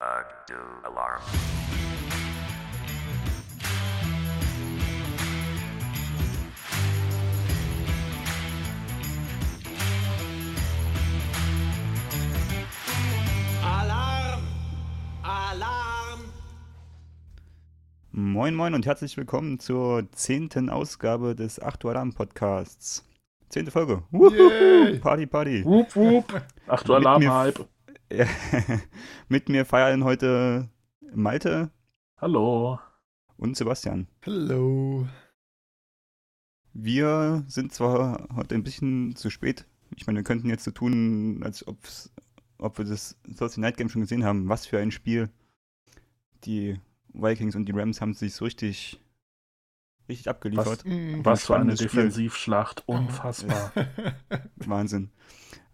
[0.00, 0.22] Uh,
[0.84, 1.22] alarm.
[13.62, 14.42] Alarm!
[15.22, 16.20] Alarm!
[18.12, 23.04] Moin Moin und herzlich willkommen zur zehnten Ausgabe des 8 Uhr Alarm Podcasts.
[23.48, 24.02] Zehnte Folge.
[24.10, 24.98] Wuhu.
[25.00, 25.64] Party, Party.
[25.64, 26.42] Wup, wup.
[26.66, 27.58] Ach du Mit mir- Alarm-Hype.
[27.58, 27.64] Ja,
[29.28, 30.68] Mit mir feiern heute
[31.12, 31.70] Malte
[32.16, 32.78] Hallo.
[33.36, 34.06] und Sebastian.
[34.22, 35.06] Hello.
[36.72, 39.66] Wir sind zwar heute ein bisschen zu spät.
[39.96, 42.10] Ich meine, wir könnten jetzt so tun, als ob's,
[42.58, 44.48] ob wir das Thursday Night Game schon gesehen haben.
[44.48, 45.28] Was für ein Spiel.
[46.44, 46.80] Die
[47.12, 49.00] Vikings und die Rams haben sich so richtig,
[50.08, 50.84] richtig abgeliefert.
[50.84, 51.24] Mhm.
[51.24, 51.74] Was für eine.
[51.74, 52.84] Defensivschlacht.
[52.86, 53.72] Unfassbar.
[54.56, 55.10] Wahnsinn.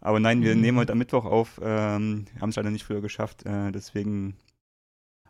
[0.05, 0.61] Aber nein, wir Mhm.
[0.61, 4.37] nehmen heute am Mittwoch auf, ähm, haben es leider nicht früher geschafft, äh, deswegen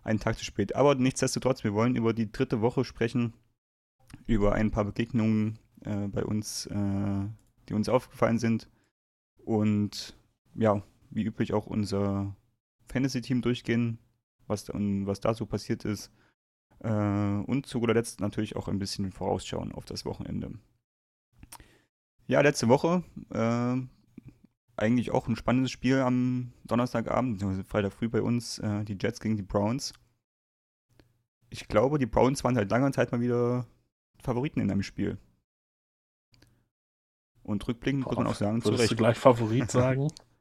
[0.02, 0.74] einen Tag zu spät.
[0.74, 3.34] Aber nichtsdestotrotz, wir wollen über die dritte Woche sprechen,
[4.27, 7.25] über ein paar Begegnungen äh, bei uns, äh,
[7.69, 8.69] die uns aufgefallen sind
[9.44, 10.16] und
[10.56, 12.34] ja, wie üblich auch unser
[12.88, 13.98] Fantasy-Team durchgehen,
[14.48, 16.11] was da, und was da so passiert ist.
[16.81, 20.50] Äh, und zu guter Letzt natürlich auch ein bisschen vorausschauen auf das Wochenende.
[22.27, 23.77] Ja, letzte Woche äh,
[24.77, 29.20] eigentlich auch ein spannendes Spiel am Donnerstagabend, beziehungsweise Freitag früh bei uns, äh, die Jets
[29.20, 29.92] gegen die Browns.
[31.50, 33.66] Ich glaube, die Browns waren seit langer Zeit mal wieder
[34.22, 35.19] Favoriten in einem Spiel.
[37.42, 38.97] Und rückblickend muss man auch sagen, zu Würdest du Recht.
[38.97, 40.08] gleich Favorit sagen?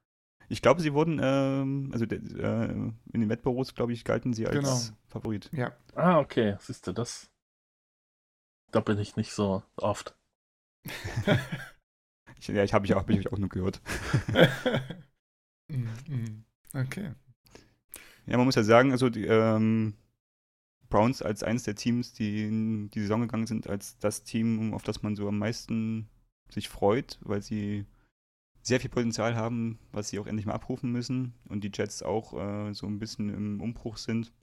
[0.49, 4.55] Ich glaube, sie wurden, ähm, also äh, in den Wettbüros, glaube ich, galten sie als
[4.55, 4.97] Genau.
[5.07, 5.49] Favorit.
[5.53, 5.71] Ja.
[5.95, 6.57] ah, okay.
[6.59, 7.31] Siehst du, das.
[8.71, 10.15] Da bin ich nicht so oft.
[12.43, 13.81] Ich, ja, ich habe ich auch, ich auch nur gehört.
[15.69, 16.45] Mhm, mhm.
[16.73, 17.13] okay.
[18.25, 19.93] Ja, man muss ja sagen, also die ähm,
[20.89, 24.83] Browns als eines der Teams, die in die Saison gegangen sind, als das Team, auf
[24.83, 26.09] das man so am meisten
[26.49, 27.85] sich freut, weil sie
[28.61, 32.33] sehr viel Potenzial haben, was sie auch endlich mal abrufen müssen und die Jets auch
[32.33, 34.33] äh, so ein bisschen im Umbruch sind.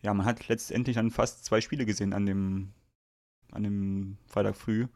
[0.00, 2.72] Ja, man hat letztendlich dann fast zwei Spiele gesehen an dem,
[3.50, 4.86] an dem Freitag früh.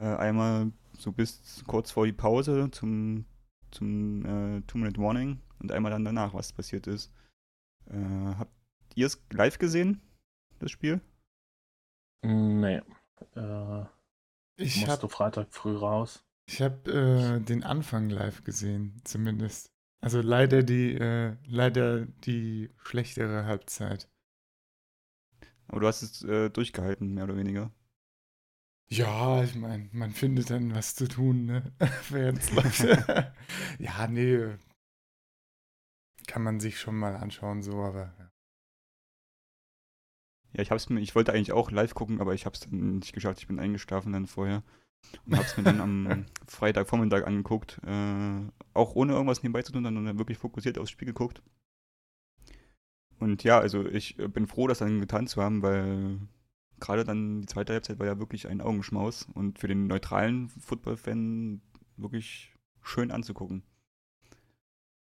[0.00, 3.26] Äh, einmal so bis kurz vor die Pause zum,
[3.70, 7.12] zum äh, Two-Minute-Warning und einmal dann danach, was passiert ist.
[7.86, 7.96] Äh,
[8.38, 8.52] habt
[8.94, 10.02] ihr es live gesehen,
[10.60, 11.00] das Spiel?
[12.22, 12.80] Nee.
[13.36, 13.84] Äh,
[14.56, 16.24] Ich musst du habe Freitag früh raus.
[16.46, 19.72] ich hab, äh, den Anfang live gesehen, zumindest.
[20.02, 24.08] Also leider die, äh, leider die schlechtere Halbzeit.
[25.68, 27.70] Aber du hast es äh, durchgehalten, mehr oder weniger.
[28.92, 31.72] Ja, ich meine, man findet dann was zu tun, ne?
[32.10, 32.80] Während es läuft.
[33.78, 34.56] ja, nee.
[36.26, 38.12] Kann man sich schon mal anschauen, so, aber.
[38.18, 38.30] ja.
[40.52, 43.12] Ja, ich hab's mir, ich wollte eigentlich auch live gucken, aber ich hab's dann nicht
[43.12, 43.38] geschafft.
[43.38, 44.64] Ich bin eingeschlafen dann vorher
[45.24, 47.80] und hab's mir dann am Freitagvormittag angeguckt.
[47.86, 48.40] Äh,
[48.74, 51.40] auch ohne irgendwas nebenbei zu tun, sondern wirklich fokussiert aufs Spiel geguckt.
[53.20, 56.18] Und ja, also ich äh, bin froh, das dann getan zu haben, weil
[56.80, 61.60] gerade dann die zweite Halbzeit war ja wirklich ein Augenschmaus und für den neutralen Football-Fan
[61.96, 63.62] wirklich schön anzugucken.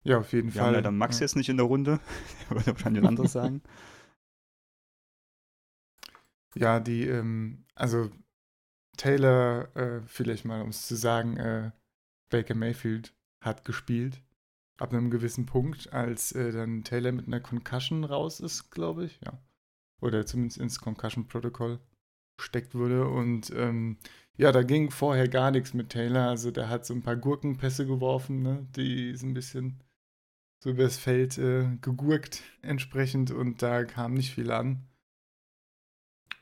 [0.03, 0.67] Ja, auf jeden Wir Fall.
[0.67, 1.25] haben leider Max ja.
[1.25, 1.99] jetzt nicht in der Runde.
[2.49, 3.61] Der würde wahrscheinlich ein anderes sagen.
[6.55, 8.09] Ja, die, ähm, also
[8.97, 11.71] Taylor, äh, vielleicht mal, um es zu sagen, äh,
[12.29, 14.21] Baker Mayfield hat gespielt.
[14.77, 19.19] Ab einem gewissen Punkt, als äh, dann Taylor mit einer Concussion raus ist, glaube ich,
[19.23, 19.37] ja.
[20.01, 21.79] Oder zumindest ins Concussion-Protokoll
[22.37, 23.07] gesteckt wurde.
[23.07, 23.97] Und ähm,
[24.37, 26.29] ja, da ging vorher gar nichts mit Taylor.
[26.29, 28.67] Also der hat so ein paar Gurkenpässe geworfen, ne?
[28.75, 29.83] Die ist ein bisschen
[30.63, 34.87] so übers Feld äh, gegurkt entsprechend und da kam nicht viel an.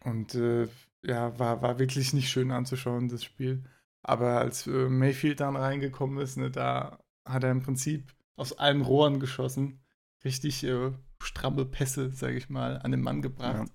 [0.03, 0.67] Und äh,
[1.03, 3.63] ja, war, war wirklich nicht schön anzuschauen, das Spiel.
[4.03, 8.81] Aber als äh, Mayfield dann reingekommen ist, ne, da hat er im Prinzip aus allen
[8.81, 9.83] Rohren geschossen.
[10.23, 13.67] Richtig äh, stramme Pässe, sage ich mal, an den Mann gebracht.
[13.69, 13.73] Ja.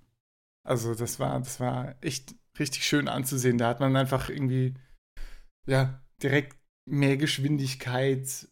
[0.64, 3.58] Also das war, das war echt richtig schön anzusehen.
[3.58, 4.74] Da hat man einfach irgendwie,
[5.66, 6.56] ja, direkt
[6.88, 8.48] mehr Geschwindigkeit,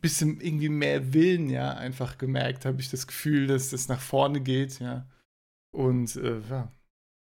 [0.00, 4.40] bisschen irgendwie mehr Willen, ja, einfach gemerkt, habe ich das Gefühl, dass das nach vorne
[4.40, 5.08] geht, ja.
[5.72, 6.72] Und äh, ja,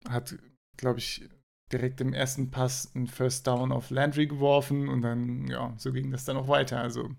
[0.09, 0.37] hat,
[0.77, 1.29] glaube ich,
[1.73, 6.11] direkt im ersten Pass einen First Down auf Landry geworfen und dann, ja, so ging
[6.11, 6.81] das dann auch weiter.
[6.81, 7.15] Also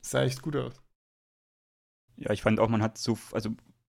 [0.00, 0.80] sah echt gut aus.
[2.18, 3.50] Ja, ich fand auch, man hat so, also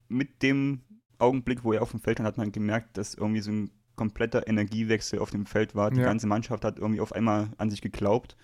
[0.08, 0.82] mit dem
[1.18, 4.48] Augenblick, wo er auf dem Feld stand, hat man gemerkt, dass irgendwie so ein kompletter
[4.48, 5.92] Energiewechsel auf dem Feld war.
[5.92, 6.06] Die Ja.
[6.06, 8.38] ganze Mannschaft hat irgendwie auf einmal an sich geglaubt.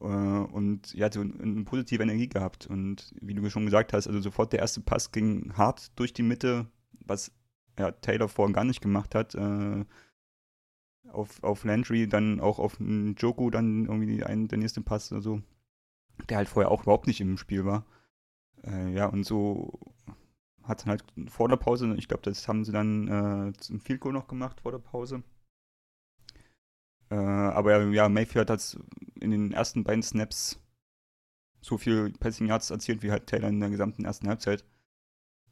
[0.00, 2.66] Äh, und ja, so eine positive Energie gehabt.
[2.66, 6.22] Und wie du schon gesagt hast, also sofort der erste Pass ging hart durch die
[6.22, 6.66] Mitte,
[7.04, 7.32] was
[7.78, 9.34] ja, Taylor vorhin gar nicht gemacht hat.
[9.34, 9.84] Äh,
[11.08, 15.40] auf, auf Landry, dann auch auf Joku, dann irgendwie ein, der nächste Pass oder so,
[16.28, 17.86] der halt vorher auch überhaupt nicht im Spiel war.
[18.66, 19.78] Äh, ja, und so
[20.62, 24.00] hat dann halt vor der Pause, ich glaube, das haben sie dann äh, zum Field
[24.00, 25.22] Goal noch gemacht vor der Pause.
[27.10, 28.78] Äh, aber ja, Mayfield hat
[29.20, 30.60] in den ersten beiden Snaps
[31.60, 34.64] so viel Passing Yards erzielt wie halt Taylor in der gesamten ersten Halbzeit.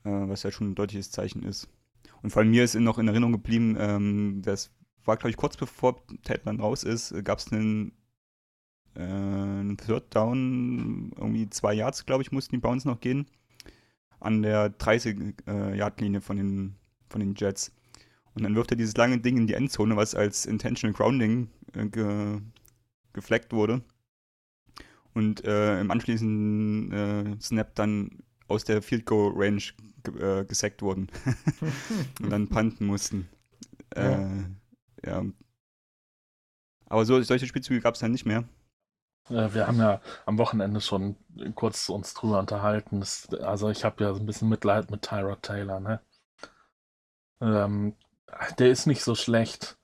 [0.04, 1.68] Äh, was ja schon ein deutliches Zeichen ist.
[2.22, 4.70] Und vor allem mir ist noch in Erinnerung geblieben, ähm, das
[5.04, 7.92] war, glaube ich, kurz bevor Taylor raus ist, gab es einen,
[8.94, 13.26] äh, Third Down, irgendwie zwei Yards, glaube ich, mussten die Bounce noch gehen.
[14.20, 16.76] An der 30-Yard-Linie äh, von, den,
[17.08, 17.72] von den Jets.
[18.34, 21.86] Und dann wirft er dieses lange Ding in die Endzone, was als Intentional Grounding äh,
[21.86, 22.40] ge
[23.12, 23.80] gefleckt wurde.
[25.12, 28.18] Und äh, im anschließenden äh, Snap dann
[28.48, 29.62] aus der Field Goal Range
[30.02, 31.08] ge äh, gesackt wurden.
[32.20, 33.28] und dann panten mussten.
[33.96, 34.28] Ja.
[34.28, 34.44] Äh,
[35.06, 35.24] ja.
[36.86, 38.44] Aber so, solche Spielzüge gab es dann nicht mehr.
[39.28, 41.16] Wir haben ja am Wochenende schon
[41.54, 43.02] kurz uns drüber unterhalten.
[43.42, 46.00] Also ich habe ja so ein bisschen Mitleid mit Tyrod Taylor, ne?
[47.40, 47.96] Ähm,
[48.58, 49.78] der ist nicht so schlecht,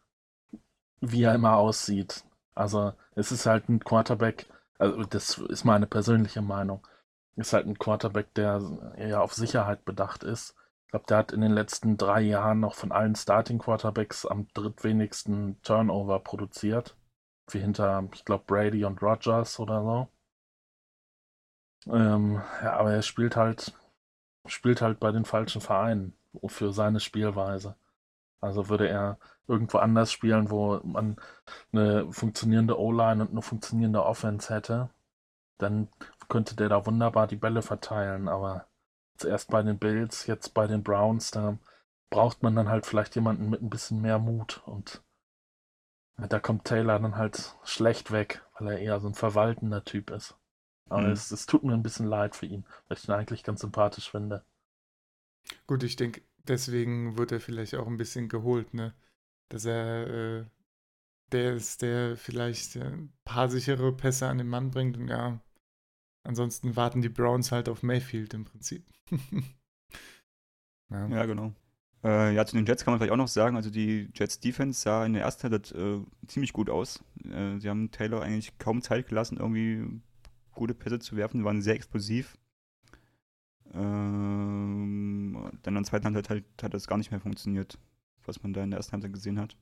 [1.01, 2.25] wie er immer aussieht.
[2.55, 4.47] Also es ist halt ein Quarterback,
[4.79, 6.87] also das ist meine persönliche Meinung,
[7.37, 8.61] ist halt ein Quarterback, der
[8.99, 10.55] ja auf Sicherheit bedacht ist.
[10.85, 14.49] Ich glaube, der hat in den letzten drei Jahren noch von allen Starting Quarterbacks am
[14.55, 16.97] drittwenigsten Turnover produziert.
[17.55, 20.09] Wie hinter, ich glaube, Brady und Rogers oder so.
[21.93, 23.73] Ähm, ja, aber er spielt halt,
[24.47, 26.15] spielt halt bei den falschen Vereinen
[26.47, 27.77] für seine Spielweise.
[28.41, 29.19] Also würde er
[29.49, 31.17] irgendwo anders spielen, wo man
[31.73, 34.91] eine funktionierende O-Line und eine funktionierende Offense hätte,
[35.59, 35.89] dann
[36.29, 38.29] könnte der da wunderbar die Bälle verteilen.
[38.29, 38.67] Aber
[39.17, 41.59] zuerst bei den Bills, jetzt bei den Browns, da
[42.11, 44.63] braucht man dann halt vielleicht jemanden mit ein bisschen mehr Mut.
[44.67, 45.03] Und
[46.29, 50.37] da kommt Taylor dann halt schlecht weg, weil er eher so ein verwaltender Typ ist.
[50.89, 51.13] Aber mhm.
[51.13, 54.11] es, es tut mir ein bisschen leid für ihn, weil ich ihn eigentlich ganz sympathisch
[54.11, 54.45] finde.
[55.67, 58.95] Gut, ich denke, deswegen wird er vielleicht auch ein bisschen geholt, ne?
[59.49, 60.45] Dass er äh,
[61.33, 65.41] der ist, der vielleicht äh, ein paar sichere Pässe an den Mann bringt und ja,
[66.25, 68.85] ansonsten warten die Browns halt auf Mayfield im Prinzip.
[70.91, 71.07] ja.
[71.07, 71.27] ja.
[71.27, 71.55] genau.
[72.03, 74.81] Äh, ja, zu den Jets kann man vielleicht auch noch sagen, also die Jets Defense
[74.81, 77.05] sah in der ersten Halbzeit äh, ziemlich gut aus.
[77.25, 80.01] Äh, sie haben Taylor eigentlich kaum Zeit gelassen, irgendwie
[80.53, 82.39] gute Pässe zu werfen, waren sehr explosiv.
[83.73, 87.79] Ähm, dann in der zweiten Halbzeit hat, hat das gar nicht mehr funktioniert,
[88.25, 89.57] was man da in der ersten Halbzeit gesehen hat.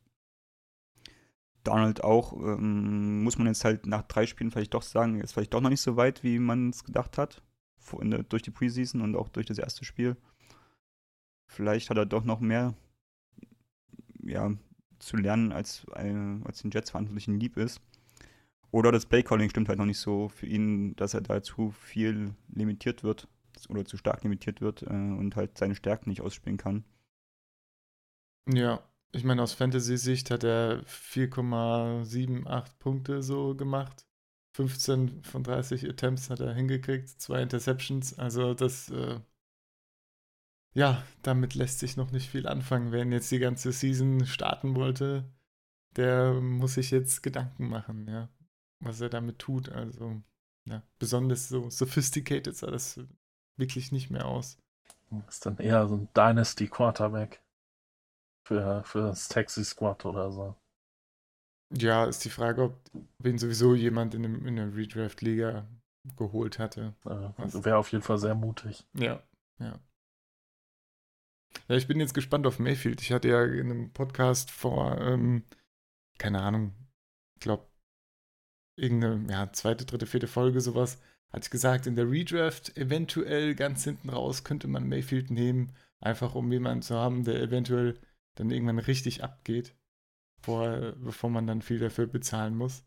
[1.64, 5.52] Donald auch, ähm, muss man jetzt halt nach drei Spielen vielleicht doch sagen, ist vielleicht
[5.52, 7.42] doch noch nicht so weit, wie man es gedacht hat.
[8.02, 10.16] Der, durch die Preseason und auch durch das erste Spiel.
[11.48, 12.74] Vielleicht hat er doch noch mehr
[14.22, 14.52] ja,
[14.98, 17.80] zu lernen, als, als den Jets-Verantwortlichen lieb ist.
[18.70, 22.34] Oder das Playcalling stimmt halt noch nicht so für ihn, dass er da zu viel
[22.48, 23.26] limitiert wird
[23.68, 26.84] oder zu stark limitiert wird äh, und halt seine Stärken nicht ausspielen kann.
[28.46, 34.06] Ja, ich meine, aus Fantasy-Sicht hat er 4,78 Punkte so gemacht.
[34.54, 38.18] 15 von 30 Attempts hat er hingekriegt, zwei Interceptions.
[38.18, 39.20] Also das, äh,
[40.78, 42.92] ja, damit lässt sich noch nicht viel anfangen.
[42.92, 45.24] Wer jetzt die ganze Season starten wollte,
[45.96, 48.28] der muss sich jetzt Gedanken machen, ja,
[48.78, 49.68] was er damit tut.
[49.70, 50.22] Also,
[50.66, 53.00] ja, besonders so sophisticated sah das
[53.56, 54.58] wirklich nicht mehr aus.
[55.26, 57.42] Ist dann eher so ein Dynasty Quarterback
[58.46, 60.54] für, für das Taxi Squad oder so.
[61.76, 62.80] Ja, ist die Frage, ob
[63.18, 65.66] wen sowieso jemand in, dem, in der Redraft-Liga
[66.16, 66.94] geholt hatte.
[67.04, 68.86] Äh, Wäre auf jeden Fall sehr mutig.
[68.94, 69.20] Ja,
[69.58, 69.80] ja.
[71.68, 73.00] Ja, ich bin jetzt gespannt auf Mayfield.
[73.02, 75.44] Ich hatte ja in einem Podcast vor, ähm,
[76.18, 76.74] keine Ahnung,
[77.34, 77.66] ich glaube,
[78.76, 81.00] irgendeine ja, zweite, dritte, vierte Folge sowas,
[81.32, 86.34] hatte ich gesagt, in der Redraft eventuell ganz hinten raus könnte man Mayfield nehmen, einfach
[86.34, 87.98] um jemanden zu haben, der eventuell
[88.36, 89.74] dann irgendwann richtig abgeht,
[90.36, 92.84] bevor, bevor man dann viel dafür bezahlen muss.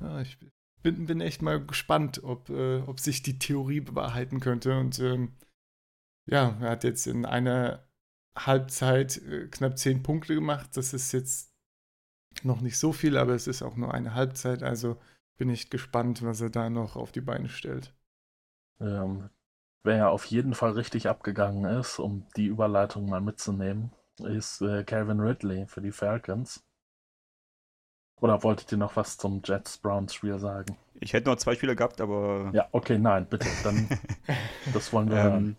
[0.00, 0.38] Ja, ich
[0.82, 4.78] bin, bin echt mal gespannt, ob, äh, ob sich die Theorie bewahrheiten könnte.
[4.78, 5.34] Und ähm,
[6.26, 7.86] ja, er hat jetzt in einer
[8.36, 10.70] Halbzeit äh, knapp zehn Punkte gemacht.
[10.74, 11.52] Das ist jetzt
[12.42, 14.62] noch nicht so viel, aber es ist auch nur eine Halbzeit.
[14.62, 14.96] Also
[15.36, 17.94] bin ich gespannt, was er da noch auf die Beine stellt.
[18.80, 19.30] Ähm,
[19.82, 24.84] wer ja auf jeden Fall richtig abgegangen ist, um die Überleitung mal mitzunehmen, ist äh,
[24.84, 26.62] Calvin Ridley für die Falcons.
[28.20, 30.76] Oder wolltet ihr noch was zum Jets-Browns-Spiel sagen?
[31.00, 32.50] Ich hätte noch zwei Spieler gehabt, aber.
[32.52, 33.48] Ja, okay, nein, bitte.
[33.64, 33.88] Dann,
[34.74, 35.56] das wollen wir ähm,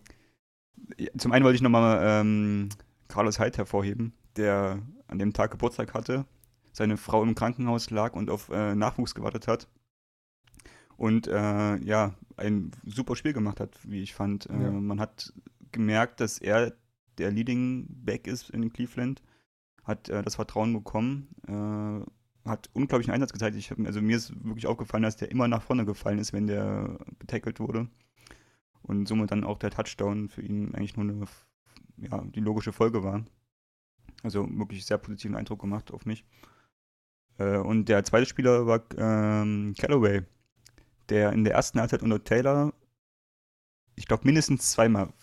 [1.17, 2.69] Zum einen wollte ich nochmal ähm,
[3.07, 6.25] Carlos Hyde hervorheben, der an dem Tag Geburtstag hatte,
[6.71, 9.67] seine Frau im Krankenhaus lag und auf äh, Nachwuchs gewartet hat.
[10.97, 14.49] Und äh, ja, ein super Spiel gemacht hat, wie ich fand.
[14.49, 14.71] Äh, ja.
[14.71, 15.33] Man hat
[15.71, 16.73] gemerkt, dass er
[17.17, 19.21] der Leading Back ist in Cleveland,
[19.83, 23.55] hat äh, das Vertrauen bekommen, äh, hat unglaublichen Einsatz gezeigt.
[23.55, 26.99] Ich also mir ist wirklich aufgefallen, dass der immer nach vorne gefallen ist, wenn der
[27.19, 27.87] getackelt wurde.
[28.83, 31.25] Und somit dann auch der Touchdown für ihn eigentlich nur eine,
[31.97, 33.23] ja, die logische Folge war.
[34.23, 36.25] Also wirklich sehr positiven Eindruck gemacht auf mich.
[37.37, 40.23] Äh, und der zweite Spieler war ähm, Callaway,
[41.09, 42.73] der in der ersten Halbzeit unter Taylor,
[43.95, 45.13] ich glaube, mindestens zweimal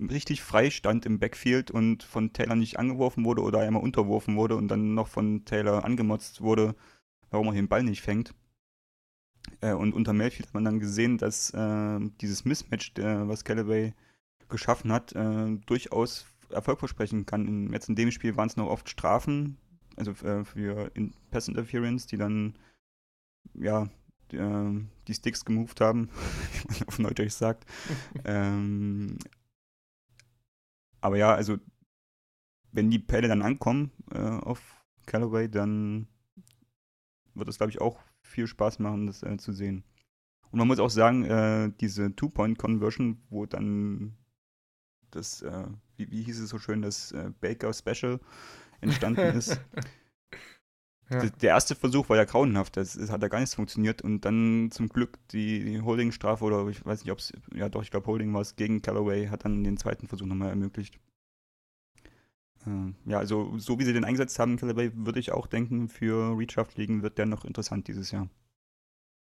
[0.00, 4.56] richtig frei stand im Backfield und von Taylor nicht angeworfen wurde oder einmal unterworfen wurde
[4.56, 6.74] und dann noch von Taylor angemotzt wurde,
[7.30, 8.34] warum er den Ball nicht fängt.
[9.64, 13.94] Äh, und unter Mayfield hat man dann gesehen, dass äh, dieses Mismatch, der, was Callaway
[14.48, 17.48] geschaffen hat, äh, durchaus Erfolg versprechen kann.
[17.48, 19.56] In, jetzt in dem Spiel waren es noch oft Strafen,
[19.96, 22.58] also äh, für in Pass Interference, die dann
[23.54, 23.88] ja
[24.30, 26.10] die, äh, die Sticks gemoved haben,
[26.52, 27.64] wie man auf Neudeutsch sagt.
[28.26, 29.16] ähm,
[31.00, 31.56] aber ja, also
[32.72, 34.60] wenn die Pelle dann ankommen äh, auf
[35.06, 36.06] Callaway, dann
[37.34, 39.84] wird es, glaube ich, auch viel Spaß machen, das äh, zu sehen.
[40.50, 44.16] Und man muss auch sagen, äh, diese Two-Point-Conversion, wo dann
[45.10, 45.66] das, äh,
[45.96, 48.20] wie, wie, hieß es so schön, das äh, Baker Special
[48.80, 49.60] entstanden ist.
[51.10, 51.24] ja.
[51.26, 54.70] Der erste Versuch war ja grauenhaft, das, das, hat ja gar nichts funktioniert und dann
[54.70, 58.06] zum Glück die, die Holding-Strafe oder ich weiß nicht, ob es, ja doch, ich glaube
[58.06, 60.98] Holding war es gegen Callaway, hat dann den zweiten Versuch nochmal ermöglicht.
[62.66, 66.36] Äh, ja, also so wie sie den eingesetzt haben, Callaway, würde ich auch denken, für
[66.38, 68.28] Recraft liegen wird der noch interessant dieses Jahr.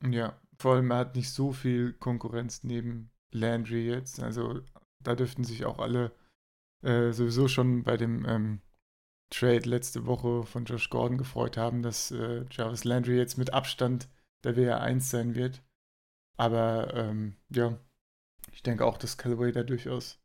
[0.08, 4.62] Ja, vor allem er hat nicht so viel Konkurrenz neben Landry jetzt, also
[5.04, 6.12] da dürften sich auch alle
[6.84, 8.62] äh, sowieso schon bei dem ähm,
[9.30, 14.10] Trade letzte Woche von Josh Gordon gefreut haben, dass äh, Jarvis Landry jetzt mit Abstand
[14.44, 15.62] der WR1 sein wird.
[16.38, 17.78] Aber ähm, ja,
[18.54, 20.20] ich denke auch, dass Callaway da durchaus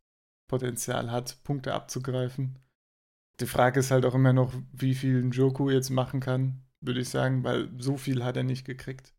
[0.48, 2.58] Potenzial hat, Punkte abzugreifen.
[3.40, 7.08] Die Frage ist halt auch immer noch, wie viel Njoku jetzt machen kann, würde ich
[7.08, 9.14] sagen, weil so viel hat er nicht gekriegt.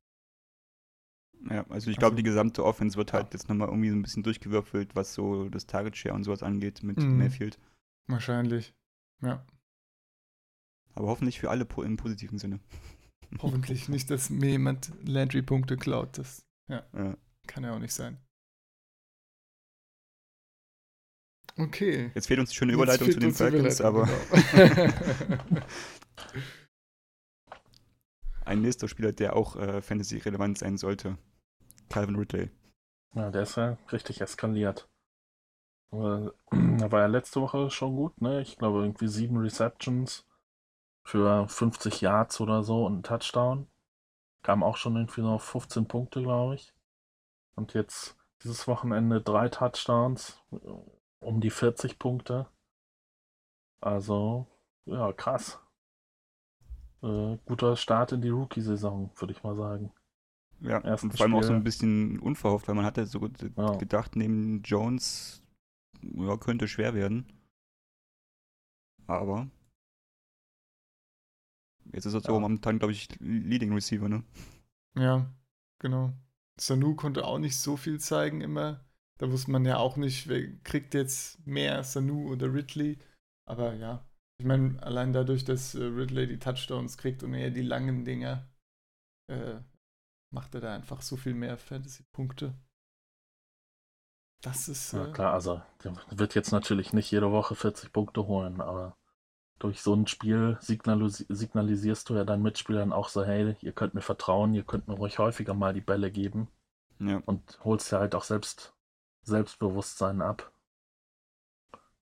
[1.49, 3.31] Ja, also ich glaube, also, die gesamte Offense wird halt ja.
[3.33, 6.81] jetzt nochmal irgendwie so ein bisschen durchgewürfelt, was so das Target Share und sowas angeht
[6.81, 7.17] mit mhm.
[7.17, 7.59] Mayfield.
[8.07, 8.73] Wahrscheinlich,
[9.21, 9.45] ja.
[10.93, 12.59] Aber hoffentlich für alle im positiven Sinne.
[13.41, 16.17] Hoffentlich nicht, dass mir jemand Landry-Punkte klaut.
[16.17, 17.17] Das ja, ja.
[17.47, 18.17] kann ja auch nicht sein.
[21.57, 22.11] Okay.
[22.13, 24.07] Jetzt fehlt uns die schöne Überleitung zu den Falcons, aber.
[24.51, 24.93] Genau.
[28.45, 31.17] Ein nächster Spieler, der auch äh, Fantasy-relevant sein sollte.
[31.89, 32.51] Calvin Ridley.
[33.15, 34.87] Ja, der ist ja richtig eskaliert.
[36.77, 38.41] Da war ja letzte Woche schon gut, ne?
[38.41, 40.25] Ich glaube irgendwie sieben Receptions
[41.05, 43.67] für 50 Yards oder so und ein Touchdown.
[44.43, 46.73] Kam auch schon irgendwie noch 15 Punkte, glaube ich.
[47.55, 50.43] Und jetzt dieses Wochenende drei Touchdowns,
[51.25, 52.47] um die 40 Punkte.
[53.81, 54.47] Also,
[54.85, 55.59] ja, krass.
[57.01, 59.91] Äh, guter Start in die Rookie-Saison, würde ich mal sagen.
[60.61, 61.39] Ja, Ersten und vor allem Spiel.
[61.39, 63.27] auch so ein bisschen unverhofft, weil man hatte so
[63.57, 63.75] ja.
[63.77, 65.43] gedacht, neben Jones
[66.01, 67.31] ja, könnte schwer werden.
[69.07, 69.47] Aber
[71.93, 72.39] jetzt ist er so ja.
[72.39, 74.23] momentan, glaube ich, Leading Receiver, ne?
[74.97, 75.29] Ja,
[75.79, 76.13] genau.
[76.57, 78.84] Sanu konnte auch nicht so viel zeigen immer.
[79.19, 82.99] Da wusste man ja auch nicht, wer kriegt jetzt mehr, Sanu oder Ridley.
[83.47, 84.05] Aber ja,
[84.37, 88.47] ich meine, allein dadurch, dass äh, Ridley die Touchdowns kriegt und er die langen Dinger,
[89.31, 89.59] äh,
[90.33, 92.53] macht er da einfach so viel mehr Fantasy-Punkte.
[94.41, 94.93] Das ist.
[94.93, 98.97] Äh, ja, klar, also der wird jetzt natürlich nicht jede Woche 40 Punkte holen, aber
[99.59, 103.93] durch so ein Spiel signalis signalisierst du ja deinen Mitspielern auch so, hey, ihr könnt
[103.93, 106.49] mir vertrauen, ihr könnt mir ruhig häufiger mal die Bälle geben.
[106.99, 107.21] Ja.
[107.25, 108.74] Und holst ja halt auch selbst
[109.25, 110.51] Selbstbewusstsein ab.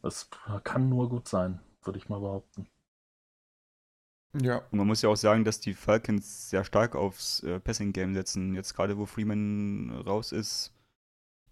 [0.01, 0.29] Das
[0.63, 2.67] kann nur gut sein, würde ich mal behaupten.
[4.41, 4.57] Ja.
[4.71, 8.55] Und man muss ja auch sagen, dass die Falcons sehr stark aufs äh, Passing-Game setzen.
[8.55, 10.73] Jetzt gerade, wo Freeman raus ist,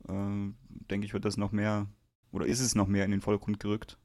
[0.08, 1.88] äh, denke ich, wird das noch mehr,
[2.32, 3.98] oder ist es noch mehr in den Vordergrund gerückt.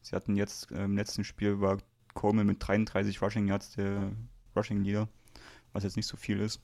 [0.00, 1.78] Sie hatten jetzt äh, im letzten Spiel war
[2.14, 4.12] Coleman mit 33 Rushing Yards der
[4.54, 5.08] Rushing Leader,
[5.72, 6.62] was jetzt nicht so viel ist.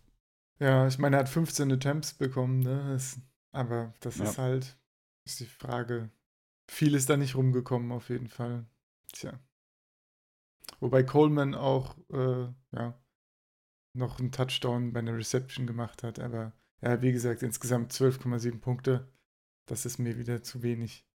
[0.60, 2.90] Ja, ich meine, er hat 15 Attempts bekommen, ne?
[2.92, 3.18] Das,
[3.52, 4.24] aber das ja.
[4.24, 4.78] ist halt,
[5.24, 6.10] ist die Frage.
[6.70, 8.66] Viel ist da nicht rumgekommen, auf jeden Fall.
[9.12, 9.38] Tja.
[10.78, 12.94] Wobei Coleman auch, äh, ja,
[13.92, 16.18] noch einen Touchdown bei einer Reception gemacht hat.
[16.20, 19.12] Aber ja, wie gesagt, insgesamt 12,7 Punkte.
[19.66, 21.06] Das ist mir wieder zu wenig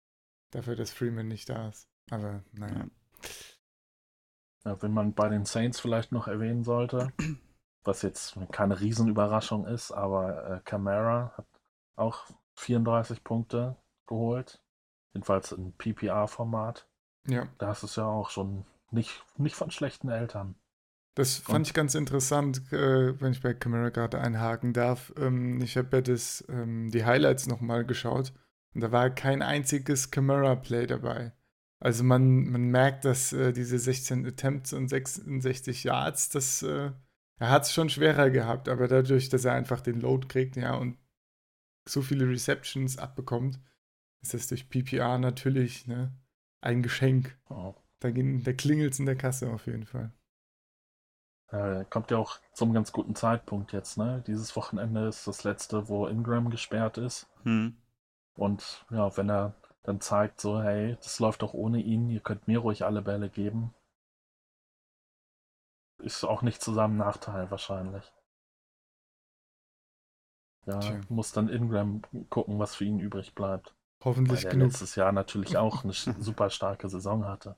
[0.52, 1.90] dafür, dass Freeman nicht da ist.
[2.10, 2.88] Aber naja.
[4.66, 7.12] Ja, wenn man bei den Saints vielleicht noch erwähnen sollte,
[7.84, 11.48] was jetzt keine Riesenüberraschung ist, aber äh, Camara hat
[11.96, 12.26] auch
[12.56, 13.76] 34 Punkte
[14.08, 14.62] geholt.
[15.14, 16.88] Jedenfalls im PPR-Format.
[17.28, 17.48] Ja.
[17.58, 20.56] Da hast du es ja auch schon nicht, nicht von schlechten Eltern.
[21.16, 21.68] Das fand Und?
[21.68, 25.14] ich ganz interessant, äh, wenn ich bei Camara gerade einhaken darf.
[25.18, 28.34] Ähm, ich habe ja das, ähm, die Highlights nochmal geschaut
[28.74, 31.32] und da war kein einziges Camara-Play dabei.
[31.80, 36.92] Also man, man merkt, dass äh, diese 16 Attempts und 66 Yards, das, äh,
[37.38, 40.76] er hat es schon schwerer gehabt, aber dadurch, dass er einfach den Load kriegt, ja,
[40.76, 40.98] und
[41.88, 43.60] so viele Receptions abbekommt,
[44.22, 46.12] ist das durch PPR natürlich ne,
[46.62, 47.38] ein Geschenk.
[47.50, 47.76] Oh.
[48.00, 50.12] Da, da klingelt es in der Kasse auf jeden Fall.
[51.50, 54.24] Äh, kommt ja auch zum ganz guten Zeitpunkt jetzt, ne?
[54.28, 57.28] Dieses Wochenende ist das letzte, wo Ingram gesperrt ist.
[57.44, 57.78] Hm.
[58.36, 62.48] Und ja, wenn er dann zeigt, so, hey, das läuft doch ohne ihn, ihr könnt
[62.48, 63.74] mir ruhig alle Bälle geben.
[66.00, 68.12] Ist auch nicht zusammen Nachteil wahrscheinlich.
[70.66, 71.02] Ja, Tja.
[71.10, 73.76] muss dann Ingram gucken, was für ihn übrig bleibt.
[74.04, 74.68] Hoffentlich Weil genug.
[74.68, 77.56] letztes Jahr natürlich auch eine super starke Saison hatte.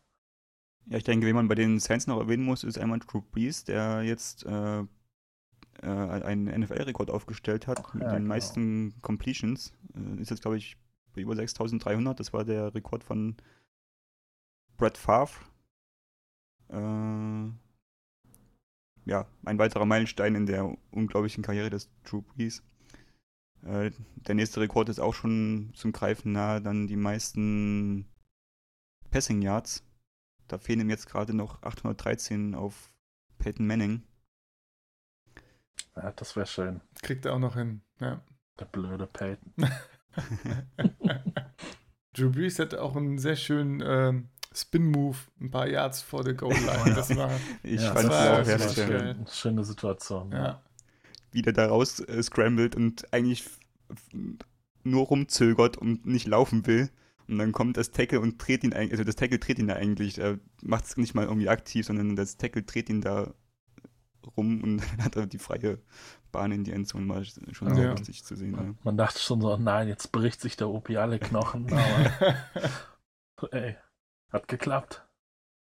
[0.86, 3.66] Ja, ich denke, wen man bei den Saints noch erwähnen muss, ist einmal Drew Brees,
[3.66, 4.86] der jetzt äh, äh,
[5.86, 8.30] einen NFL-Rekord aufgestellt hat mit ja, den genau.
[8.30, 9.74] meisten Completions.
[9.96, 10.78] Äh, ist jetzt, glaube ich,
[11.14, 12.20] bei über 6300.
[12.20, 13.36] Das war der Rekord von
[14.78, 15.42] Brett Favre.
[16.70, 17.52] Äh,
[19.06, 22.64] ja, ein weiterer Meilenstein in der unglaublichen Karriere des Drew Brees.
[23.66, 28.08] Äh, der nächste Rekord ist auch schon zum Greifen nahe, dann die meisten
[29.10, 29.84] Passing Yards.
[30.48, 32.92] Da fehlen ihm jetzt gerade noch 813 auf
[33.38, 34.04] Peyton Manning.
[35.96, 36.82] Ja, das wäre schön.
[37.02, 38.22] Kriegt er auch noch hin, ja.
[38.60, 39.54] Der blöde Peyton.
[42.14, 46.96] Drew Brees hat auch einen sehr schönen ähm, Spin-Move ein paar Yards vor der Goal-Line.
[46.96, 47.30] Das war,
[47.62, 49.28] ich ja, fand es auch sehr schön.
[49.28, 50.32] Schöne Situation.
[50.32, 50.64] Ja.
[51.38, 53.48] Wie der da raus äh, scrambled und eigentlich
[54.84, 56.90] nur rumzögert und nicht laufen will.
[57.28, 59.76] Und dann kommt das Tackle und dreht ihn eigentlich, also das Tackle dreht ihn da
[59.76, 63.36] eigentlich, er macht es nicht mal irgendwie aktiv, sondern das Tackle dreht ihn da
[64.36, 65.80] rum und dann hat er die freie
[66.32, 67.92] Bahn in die Endzone, war schon ja.
[67.92, 68.56] lustig zu sehen.
[68.56, 68.74] Ja.
[68.84, 71.72] Man dachte schon so, nein, jetzt bricht sich der OP alle Knochen,
[73.36, 73.76] aber ey,
[74.32, 75.07] hat geklappt.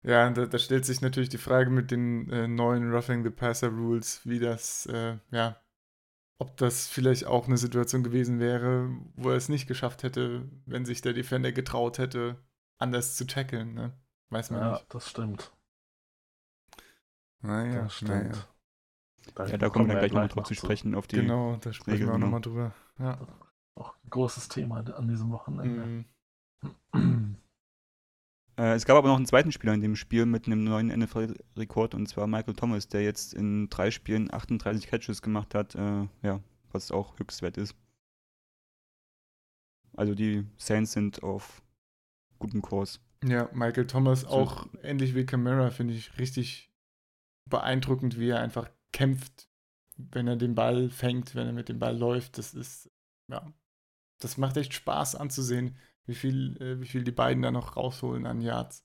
[0.05, 3.69] Ja, da, da, stellt sich natürlich die Frage mit den äh, neuen Roughing the Passer
[3.69, 5.59] Rules, wie das, äh, ja,
[6.37, 10.85] ob das vielleicht auch eine Situation gewesen wäre, wo er es nicht geschafft hätte, wenn
[10.85, 12.37] sich der Defender getraut hätte,
[12.77, 13.93] anders zu tackeln, ne?
[14.29, 14.81] Weiß man ja, nicht.
[14.81, 15.51] Ja, das stimmt.
[17.41, 18.11] Naja, das stimmt.
[18.11, 18.47] Naja.
[19.33, 21.93] Da ja, da kommen wir gleich nochmal drauf zu sprechen, auf die Genau, da sprechen
[21.93, 22.75] Regel, wir auch nochmal drüber.
[22.99, 23.17] Ja.
[23.73, 26.05] Auch ein großes Thema an diesem Wochenende.
[26.93, 27.37] Mhm.
[28.57, 31.93] Äh, es gab aber noch einen zweiten Spieler in dem Spiel mit einem neuen NFL-Rekord
[31.93, 36.41] und zwar Michael Thomas, der jetzt in drei Spielen 38 Catches gemacht hat, äh, ja,
[36.71, 37.75] was auch höchstwert ist.
[39.97, 41.61] Also die Saints sind auf
[42.39, 42.99] gutem Kurs.
[43.23, 44.27] Ja, Michael Thomas so.
[44.27, 46.71] auch ähnlich wie Camara finde ich richtig
[47.49, 49.49] beeindruckend, wie er einfach kämpft,
[49.97, 52.37] wenn er den Ball fängt, wenn er mit dem Ball läuft.
[52.37, 52.91] Das ist,
[53.31, 53.51] ja,
[54.19, 58.25] das macht echt Spaß anzusehen, wie viel, äh, wie viel die beiden da noch rausholen
[58.25, 58.83] an Yards.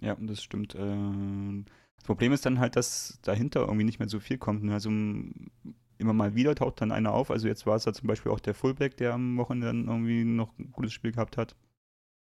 [0.00, 0.74] Ja, das stimmt.
[0.74, 1.64] Äh,
[1.96, 4.64] das Problem ist dann halt, dass dahinter irgendwie nicht mehr so viel kommt.
[4.64, 4.72] Ne?
[4.72, 4.90] Also
[5.98, 7.30] immer mal wieder taucht dann einer auf.
[7.30, 10.24] Also jetzt war es ja zum Beispiel auch der Fullback, der am Wochenende dann irgendwie
[10.24, 11.56] noch ein gutes Spiel gehabt hat.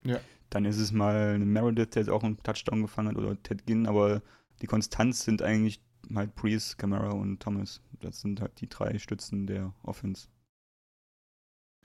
[0.04, 0.18] Ja.
[0.48, 3.66] Dann ist es mal ein Meredith, der jetzt auch einen Touchdown gefangen hat, oder Ted
[3.66, 4.22] Ginn, aber
[4.62, 5.82] die Konstanz sind eigentlich
[6.14, 7.82] halt Breeze, Camara und Thomas.
[8.00, 10.28] Das sind halt die drei Stützen der Offense.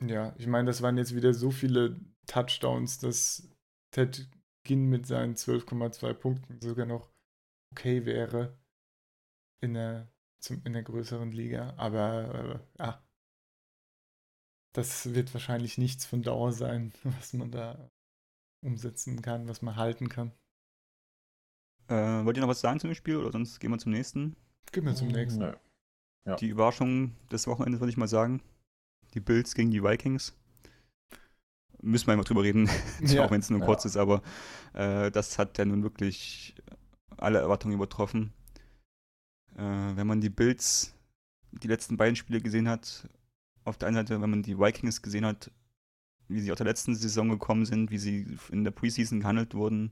[0.02, 3.50] Ja, ich meine, das waren jetzt wieder so viele Touchdowns, dass
[3.92, 4.30] Ted
[4.64, 7.10] Ginn mit seinen 12,2 Punkten sogar noch
[7.72, 8.58] okay wäre
[9.62, 11.74] in der, zum, in der größeren Liga.
[11.78, 13.04] Aber äh, ja,
[14.74, 17.90] das wird wahrscheinlich nichts von Dauer sein, was man da
[18.62, 20.32] umsetzen kann, was man halten kann.
[21.88, 24.36] Äh, wollt ihr noch was sagen zum Spiel oder sonst gehen wir zum nächsten?
[24.72, 25.40] Gehen wir zum nächsten.
[25.40, 25.54] Nö.
[26.26, 26.36] Ja.
[26.38, 28.42] Die Überraschung des Wochenendes, würde ich mal sagen.
[29.16, 30.36] Die Bills gegen die Vikings.
[31.82, 32.70] Müssen wir einmal drüber reden,
[33.02, 33.26] ja.
[33.26, 33.66] auch wenn es nur ja.
[33.66, 34.22] kurz ist, aber
[34.74, 36.56] äh, das hat ja nun wirklich
[37.18, 38.34] alle Erwartungen übertroffen.
[39.56, 39.62] Äh,
[39.96, 40.94] wenn man die Bills
[41.52, 43.08] die letzten beiden Spiele gesehen hat,
[43.64, 45.52] auf der einen Seite, wenn man die Vikings gesehen hat,
[46.28, 49.92] wie sie aus der letzten Saison gekommen sind, wie sie in der Preseason gehandelt wurden,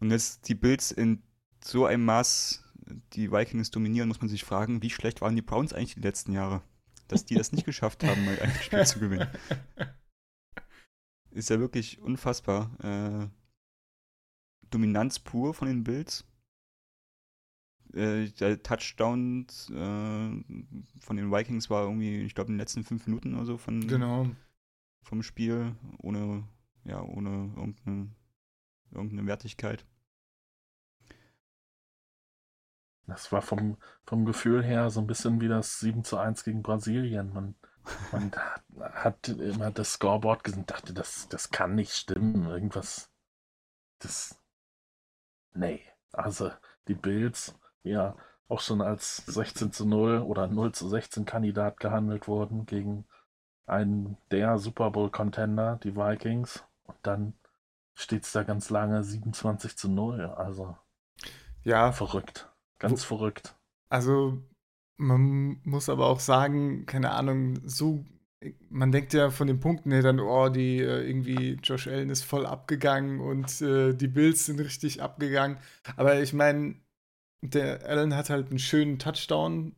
[0.00, 1.22] und jetzt die Bills in
[1.62, 2.64] so einem Maß
[3.12, 6.32] die Vikings dominieren, muss man sich fragen, wie schlecht waren die Browns eigentlich die letzten
[6.32, 6.62] Jahre?
[7.10, 9.28] Dass die das nicht geschafft haben, mal ein Spiel zu gewinnen.
[11.30, 12.70] Ist ja wirklich unfassbar.
[12.82, 13.28] Äh,
[14.70, 16.24] Dominanz pur von den Bills.
[17.92, 23.06] Äh, der Touchdown äh, von den Vikings war irgendwie, ich glaube, in den letzten fünf
[23.06, 24.28] Minuten oder so von, Genau.
[25.02, 26.44] vom Spiel, ohne,
[26.84, 28.08] ja, ohne irgendeine,
[28.92, 29.84] irgendeine Wertigkeit.
[33.10, 36.62] Das war vom, vom Gefühl her so ein bisschen wie das 7 zu 1 gegen
[36.62, 37.32] Brasilien.
[37.32, 37.54] Man,
[38.12, 38.32] man
[38.94, 42.46] hat immer das Scoreboard gesehen und dachte, das, das kann nicht stimmen.
[42.48, 43.10] Irgendwas.
[43.98, 44.40] Das.
[45.54, 45.82] Nee.
[46.12, 46.50] Also
[46.88, 48.16] die Bills, ja,
[48.48, 53.06] auch schon als 16 zu 0 oder 0 zu 16 Kandidat gehandelt wurden gegen
[53.66, 56.64] einen der Super Bowl-Contender, die Vikings.
[56.84, 57.34] Und dann
[57.94, 60.26] steht es da ganz lange 27 zu 0.
[60.36, 60.76] Also
[61.62, 62.49] Ja, verrückt.
[62.80, 63.54] Ganz verrückt.
[63.90, 64.42] Also,
[64.96, 68.04] man muss aber auch sagen, keine Ahnung, so,
[68.68, 72.22] man denkt ja von den Punkten her dann, oh, die äh, irgendwie, Josh Allen ist
[72.22, 75.58] voll abgegangen und äh, die Bills sind richtig abgegangen.
[75.96, 76.76] Aber ich meine,
[77.42, 79.76] der Allen hat halt einen schönen Touchdown,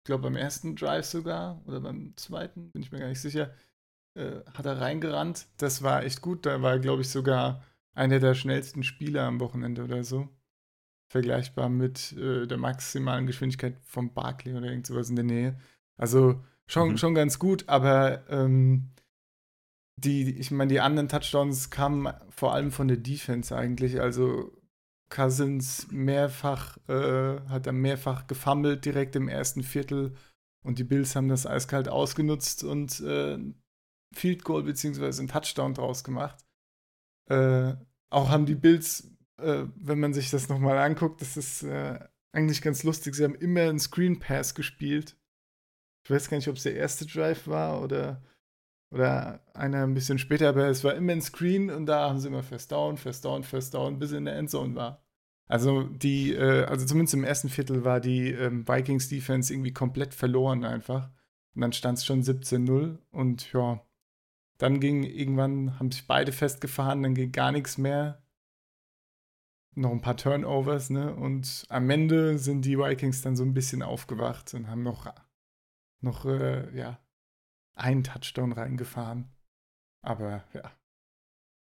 [0.00, 3.54] ich glaube beim ersten Drive sogar oder beim zweiten, bin ich mir gar nicht sicher,
[4.14, 5.46] äh, hat er reingerannt.
[5.56, 6.44] Das war echt gut.
[6.44, 10.28] Da war, glaube ich, sogar einer der schnellsten Spieler am Wochenende oder so
[11.12, 15.60] vergleichbar mit äh, der maximalen Geschwindigkeit vom Barclay oder irgend sowas in der Nähe.
[15.98, 16.96] Also schon, Mhm.
[16.96, 18.88] schon ganz gut, aber ähm,
[19.96, 24.00] die, ich meine, die anderen Touchdowns kamen vor allem von der Defense eigentlich.
[24.00, 24.56] Also
[25.10, 30.14] Cousins mehrfach, äh, hat er mehrfach gefummelt direkt im ersten Viertel
[30.64, 33.38] und die Bills haben das eiskalt ausgenutzt und äh,
[34.14, 36.42] Field Goal beziehungsweise einen Touchdown draus gemacht.
[37.28, 37.74] Äh,
[38.08, 41.98] auch haben die Bills äh, wenn man sich das nochmal anguckt, das ist äh,
[42.32, 43.14] eigentlich ganz lustig.
[43.14, 45.16] Sie haben immer einen Screen Pass gespielt.
[46.04, 48.22] Ich weiß gar nicht, ob es der erste Drive war oder,
[48.90, 52.28] oder einer ein bisschen später, aber es war immer ein Screen und da haben sie
[52.28, 55.04] immer First Down, First Down, First Down, bis in der Endzone war.
[55.46, 60.14] Also die, äh, also zumindest im ersten Viertel war die ähm, Vikings Defense irgendwie komplett
[60.14, 61.10] verloren einfach.
[61.54, 63.84] Und dann stand es schon 17-0 und ja,
[64.58, 68.21] dann ging irgendwann, haben sich beide festgefahren, dann ging gar nichts mehr
[69.74, 71.14] noch ein paar Turnovers, ne?
[71.14, 75.12] Und am Ende sind die Vikings dann so ein bisschen aufgewacht und haben noch,
[76.00, 76.98] noch äh, ja,
[77.74, 79.30] einen Touchdown reingefahren.
[80.02, 80.70] Aber ja.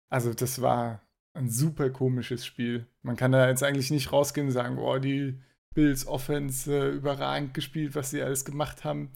[0.08, 1.02] Also, das war
[1.34, 2.86] ein super komisches Spiel.
[3.02, 5.40] Man kann da jetzt eigentlich nicht rausgehen und sagen, oh, die
[5.74, 9.12] Bills Offense äh, überragend gespielt, was sie alles gemacht haben.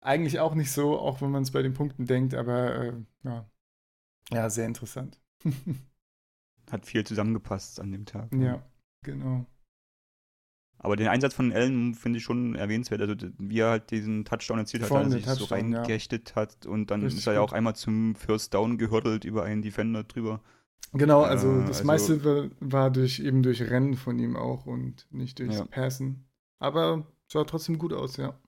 [0.00, 2.92] Eigentlich auch nicht so, auch wenn man es bei den Punkten denkt, aber äh,
[3.24, 3.50] ja.
[4.30, 5.18] Ja, sehr interessant.
[6.70, 8.32] Hat viel zusammengepasst an dem Tag.
[8.32, 8.62] ja,
[9.04, 9.46] genau.
[10.80, 13.00] Aber den Einsatz von Allen finde ich schon erwähnenswert.
[13.00, 15.78] Also, wie er halt diesen Touchdown erzielt hat, als er sich so Touchdown, ja.
[15.80, 16.66] reingehechtet hat.
[16.66, 20.04] Und dann Richtig ist er ja auch einmal zum First Down gehürdelt über einen Defender
[20.04, 20.40] drüber.
[20.92, 24.66] Genau, also Äh, das also- meiste war, war durch eben durch Rennen von ihm auch
[24.66, 25.64] und nicht durchs Ja.
[25.64, 26.28] Passen.
[26.60, 28.38] Aber sah trotzdem gut aus, ja.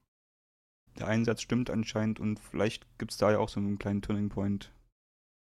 [0.98, 4.28] Der Einsatz stimmt anscheinend und vielleicht gibt es da ja auch so einen kleinen Turning
[4.28, 4.72] Point.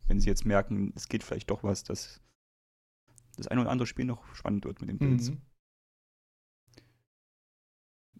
[0.07, 2.21] Wenn sie jetzt merken, es geht vielleicht doch was, dass
[3.35, 5.31] das ein oder andere Spiel noch spannend wird mit den Bills.
[5.31, 5.41] Mhm.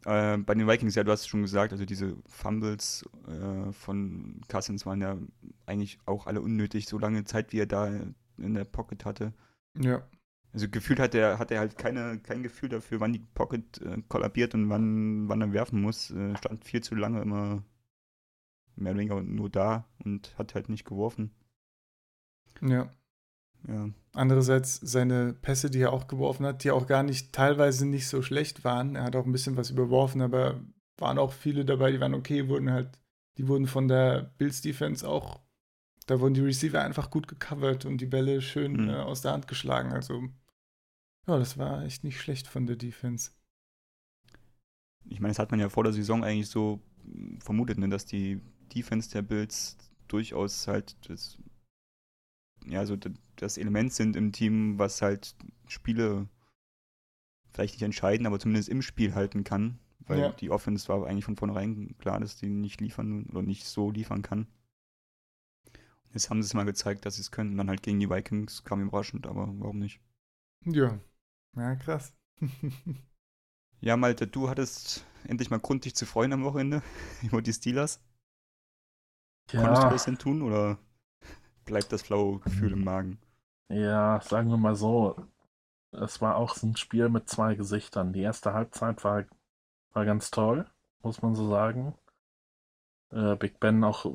[0.06, 4.42] Äh, bei den Vikings, ja, du hast es schon gesagt, also diese Fumbles äh, von
[4.48, 5.18] Cousins waren ja
[5.66, 7.88] eigentlich auch alle unnötig, so lange Zeit, wie er da
[8.38, 9.34] in der Pocket hatte.
[9.78, 10.08] Ja.
[10.54, 14.02] Also gefühlt hat er, hat er halt keine, kein Gefühl dafür, wann die Pocket äh,
[14.08, 16.12] kollabiert und wann, wann er werfen muss.
[16.12, 17.64] Äh, stand viel zu lange immer
[18.76, 21.32] mehr oder weniger nur da und hat halt nicht geworfen.
[22.62, 22.90] Ja.
[23.68, 28.08] Ja, Andererseits seine Pässe, die er auch geworfen hat, die auch gar nicht, teilweise nicht
[28.08, 28.96] so schlecht waren.
[28.96, 30.62] Er hat auch ein bisschen was überworfen, aber
[30.98, 32.98] waren auch viele dabei, die waren okay, wurden halt,
[33.38, 35.42] die wurden von der Bills Defense auch,
[36.06, 38.90] da wurden die Receiver einfach gut gecovert und die Bälle schön Mhm.
[38.90, 39.92] äh, aus der Hand geschlagen.
[39.92, 40.30] Also,
[41.28, 43.32] ja, das war echt nicht schlecht von der Defense.
[45.08, 46.82] ich meine, das hat man ja vor der Saison eigentlich so
[47.40, 48.42] vermutet, ne, dass die
[48.74, 51.38] Defense der Bills durchaus halt das,
[52.68, 52.98] ja, so
[53.38, 55.36] das Element sind im Team, was halt
[55.68, 56.28] Spiele
[57.52, 59.80] vielleicht nicht entscheiden, aber zumindest im Spiel halten kann.
[60.08, 60.34] Weil Ja.
[60.34, 64.22] die Offense war eigentlich von vornherein klar, dass die nicht liefern oder nicht so liefern
[64.22, 64.48] kann.
[66.14, 67.52] Jetzt haben sie es mal gezeigt, dass sie es können.
[67.52, 70.00] Und dann halt gegen die Vikings kam überraschend, aber warum nicht?
[70.66, 71.00] Ja.
[71.56, 72.14] Ja, krass.
[73.80, 76.82] Ja, Malte, du hattest endlich mal Grund, dich zu freuen am Wochenende
[77.24, 78.02] über die Steelers.
[79.56, 80.78] Konntest du Ja, das denn tun oder
[81.66, 83.20] bleibt das flaue Gefühl im Magen?
[83.70, 85.16] ja, sagen wir mal so.
[85.92, 88.14] es war auch so ein Spiel mit zwei Gesichtern.
[88.14, 89.26] Die erste Halbzeit war,
[89.94, 90.66] war ganz toll,
[91.04, 91.96] muss man so sagen.
[93.12, 94.06] Äh, Big Ben auch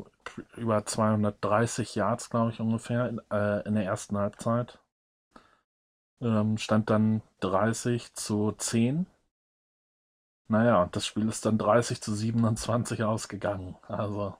[0.56, 4.78] über 230 Yards, glaube ich, ungefähr in, äh, in der ersten Halbzeit.
[6.20, 9.06] Ähm, stand dann 30 zu 10.
[10.48, 13.76] Naja, und das Spiel ist dann 30 zu 27 ausgegangen.
[13.88, 14.36] Also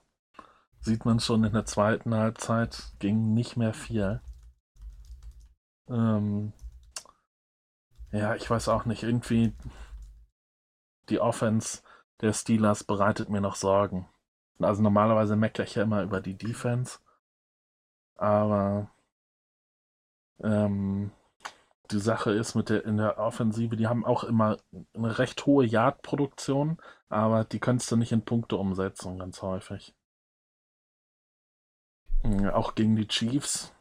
[0.81, 4.21] sieht man schon in der zweiten Halbzeit ging nicht mehr viel.
[5.87, 6.53] Ähm,
[8.11, 9.53] ja, ich weiß auch nicht, irgendwie
[11.09, 11.81] die Offense
[12.21, 14.07] der Steelers bereitet mir noch Sorgen.
[14.59, 16.99] Also normalerweise meckere ich ja immer über die Defense,
[18.15, 18.91] aber
[20.43, 21.11] ähm,
[21.91, 24.57] die Sache ist mit der in der Offensive, die haben auch immer
[24.93, 26.77] eine recht hohe Yard-Produktion,
[27.09, 29.95] aber die kannst du nicht in Punkte umsetzen, ganz häufig.
[32.53, 33.73] Auch gegen die Chiefs,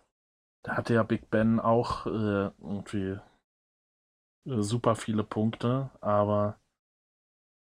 [0.62, 3.18] da hatte ja Big Ben auch äh, irgendwie
[4.46, 6.58] äh, super viele Punkte, aber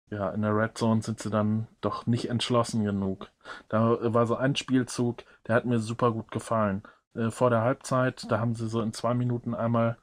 [0.10, 3.32] ja, in der Red Zone sind sie dann doch nicht entschlossen genug.
[3.70, 6.84] Da war so ein Spielzug, der hat mir super gut gefallen.
[7.16, 9.98] Äh, vor der Halbzeit, da haben sie so in zwei Minuten einmal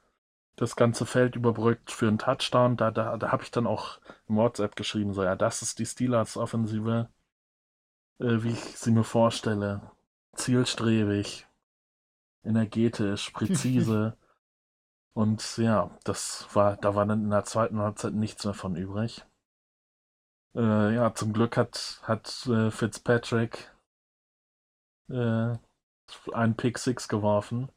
[0.55, 2.77] das ganze Feld überbrückt für einen Touchdown.
[2.77, 5.85] Da, da, da habe ich dann auch im WhatsApp geschrieben, so ja, das ist die
[5.85, 7.09] Steelers-Offensive,
[8.19, 9.81] äh, wie ich sie mir vorstelle.
[10.35, 11.47] Zielstrebig,
[12.43, 14.17] energetisch, präzise.
[15.13, 19.23] Und ja, das war, da war dann in der zweiten Halbzeit nichts mehr von übrig.
[20.55, 23.71] Äh, ja, zum Glück hat, hat äh, Fitzpatrick
[25.09, 25.55] äh,
[26.33, 27.69] einen Pick Six geworfen.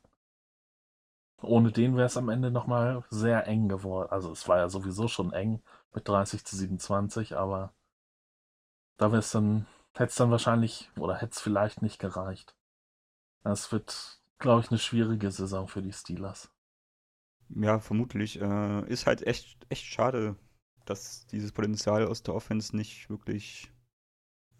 [1.42, 4.10] Ohne den wäre es am Ende nochmal sehr eng geworden.
[4.10, 5.62] Also es war ja sowieso schon eng
[5.94, 7.72] mit 30 zu 27, aber
[8.98, 9.66] da wäre es dann,
[9.98, 12.54] hätte es dann wahrscheinlich oder hätte es vielleicht nicht gereicht.
[13.42, 16.50] Das wird, glaube ich, eine schwierige Saison für die Steelers.
[17.48, 18.40] Ja, vermutlich.
[18.40, 20.36] Äh, ist halt echt, echt schade,
[20.84, 23.70] dass dieses Potenzial aus der Offense nicht wirklich,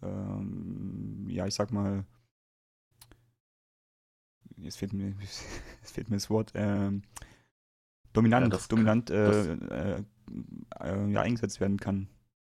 [0.01, 2.05] ähm, ja, ich sag mal,
[4.57, 7.03] jetzt fehlt mir, jetzt fehlt mir das Wort, ähm,
[8.13, 10.03] dominant, ja, das, dominant äh, äh,
[10.79, 12.07] äh, ja, eingesetzt werden kann.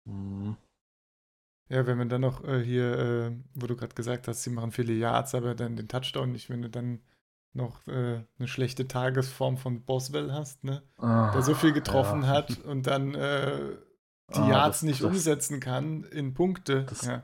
[0.04, 0.56] Mhm.
[1.68, 4.70] Ja, wenn man dann noch äh, hier, äh, wo du gerade gesagt hast, sie machen
[4.70, 7.00] viele Yards, aber dann den Touchdown nicht, wenn du dann
[7.54, 10.82] noch äh, eine schlechte Tagesform von Boswell hast, ne?
[10.98, 12.28] Ah, der so viel getroffen ja.
[12.28, 13.76] hat und dann äh,
[14.34, 16.84] die ah, Yards das, nicht das, umsetzen kann in Punkte.
[16.84, 17.22] Das ja.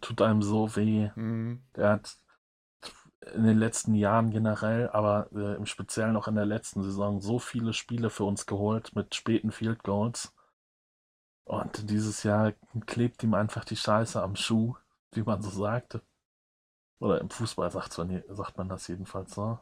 [0.00, 1.10] tut einem so weh.
[1.16, 1.64] Mhm.
[1.76, 2.16] Der hat
[3.34, 7.38] in den letzten Jahren generell, aber äh, im Speziellen auch in der letzten Saison so
[7.38, 10.34] viele Spiele für uns geholt mit späten Field Goals.
[11.44, 12.52] Und dieses Jahr
[12.86, 14.76] klebt ihm einfach die Scheiße am Schuh,
[15.12, 16.02] wie man so sagte.
[17.00, 17.98] Oder im Fußball sagt
[18.56, 19.58] man, das jedenfalls so.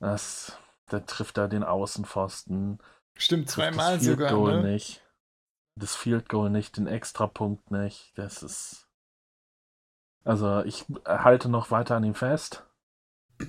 [0.00, 0.58] Das,
[0.90, 2.78] der trifft da den Außenpfosten.
[3.14, 4.30] Stimmt, zweimal sogar.
[4.30, 4.72] Goal ne?
[4.72, 5.02] nicht.
[5.76, 8.12] Das Field Goal nicht, den Extrapunkt nicht.
[8.16, 8.88] Das ist.
[10.24, 12.66] Also ich halte noch weiter an ihm fest.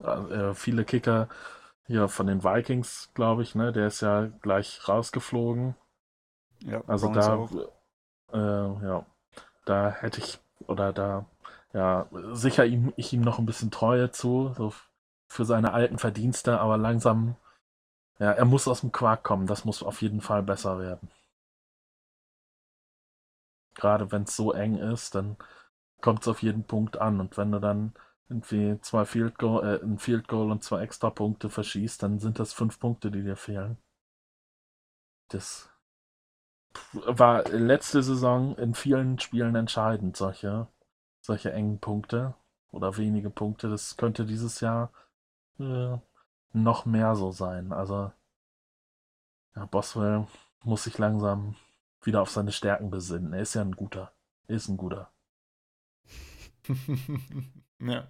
[0.00, 1.28] äh, viele Kicker
[1.88, 3.72] hier von den Vikings, glaube ich, ne?
[3.72, 5.74] Der ist ja gleich rausgeflogen.
[6.64, 7.48] Ja, also da,
[8.32, 9.06] äh, ja,
[9.64, 11.26] da hätte ich oder da,
[11.72, 14.72] ja, sicher ihm, ich ihm noch ein bisschen Treue zu, so
[15.28, 17.36] für seine alten Verdienste, aber langsam,
[18.18, 19.46] ja, er muss aus dem Quark kommen.
[19.46, 21.10] Das muss auf jeden Fall besser werden.
[23.74, 25.36] Gerade wenn es so eng ist, dann
[26.00, 27.20] kommt es auf jeden Punkt an.
[27.20, 27.94] Und wenn du dann
[28.28, 32.38] irgendwie zwei Field Goal, äh, ein Field Goal und zwei extra Punkte verschießt, dann sind
[32.38, 33.78] das fünf Punkte, die dir fehlen.
[35.28, 35.70] Das
[36.92, 40.68] war letzte Saison in vielen Spielen entscheidend, solche,
[41.20, 42.34] solche engen Punkte
[42.70, 43.68] oder wenige Punkte.
[43.68, 44.92] Das könnte dieses Jahr
[45.58, 45.96] äh,
[46.52, 47.72] noch mehr so sein.
[47.72, 48.12] Also,
[49.56, 50.26] ja, Boswell
[50.64, 51.56] muss sich langsam
[52.02, 53.32] wieder auf seine Stärken besinnen.
[53.32, 54.12] Er ist ja ein guter.
[54.46, 55.10] Er ist ein guter.
[57.80, 58.08] ja.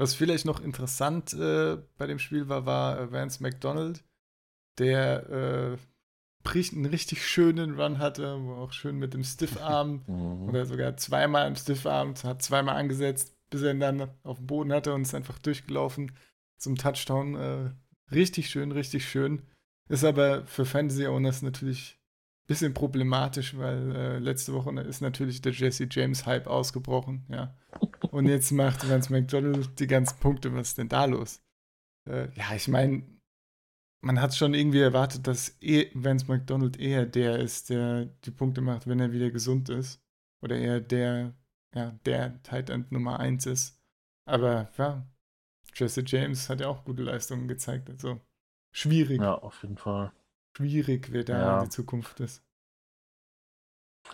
[0.00, 4.02] Was vielleicht noch interessant äh, bei dem Spiel war, war äh, Vance McDonald,
[4.78, 10.48] der äh, einen richtig schönen Run hatte, wo auch schön mit dem Stiffarm mhm.
[10.48, 14.72] oder sogar zweimal im Stiffarm, hat zweimal angesetzt, bis er ihn dann auf dem Boden
[14.72, 16.12] hatte und ist einfach durchgelaufen
[16.56, 17.34] zum Touchdown.
[17.34, 17.70] Äh,
[18.10, 19.42] richtig schön, richtig schön.
[19.90, 25.52] Ist aber für Fantasy-Owners natürlich ein bisschen problematisch, weil äh, letzte Woche ist natürlich der
[25.52, 27.54] Jesse James-Hype ausgebrochen, ja.
[28.04, 30.54] Und jetzt macht Vance McDonald die ganzen Punkte.
[30.54, 31.42] Was ist denn da los?
[32.08, 33.04] Äh, ja, ich meine,
[34.02, 38.60] man hat schon irgendwie erwartet, dass eh Vance McDonald eher der ist, der die Punkte
[38.60, 40.02] macht, wenn er wieder gesund ist.
[40.42, 41.34] Oder eher der,
[41.74, 43.78] ja, der Tight End Nummer 1 ist.
[44.26, 45.06] Aber ja,
[45.74, 47.90] Jesse James hat ja auch gute Leistungen gezeigt.
[47.90, 48.20] Also
[48.74, 49.20] schwierig.
[49.20, 50.12] Ja, auf jeden Fall.
[50.56, 51.64] Schwierig, wer da Ja.
[51.64, 52.42] die Zukunft ist.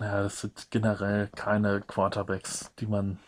[0.01, 3.19] Ja, das sind generell keine Quarterbacks, die man.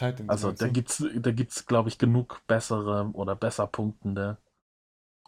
[0.00, 4.38] Titans, Also meinst da gibt's, da gibt's, glaube ich, genug bessere oder besser punktende.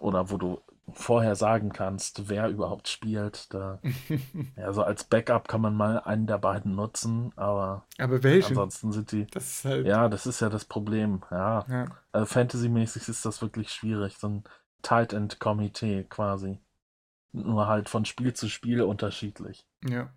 [0.00, 0.61] Oder wo du
[0.92, 3.52] vorher sagen kannst, wer überhaupt spielt.
[3.54, 3.78] Da,
[4.56, 8.48] ja, so als Backup kann man mal einen der beiden nutzen, aber Aber welchen?
[8.48, 9.26] ansonsten sind die.
[9.26, 9.87] Das ist halt.
[9.87, 11.22] Ja, das ist ja das Problem.
[11.30, 11.87] Ja, ja.
[12.11, 14.16] also Fantasy-mäßig ist das wirklich schwierig.
[14.18, 14.44] So ein
[14.82, 16.58] Tight End Komitee quasi.
[17.32, 19.66] Nur halt von Spiel zu Spiel unterschiedlich.
[19.88, 20.11] ja.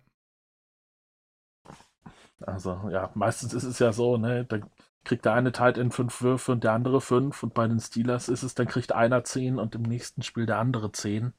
[2.40, 4.58] Also, ja, meistens ist es ja so, ne, da
[5.04, 8.28] kriegt der eine Tight End fünf Würfe und der andere fünf und bei den Steelers
[8.28, 11.32] ist es, dann kriegt einer zehn und im nächsten Spiel der andere zehn.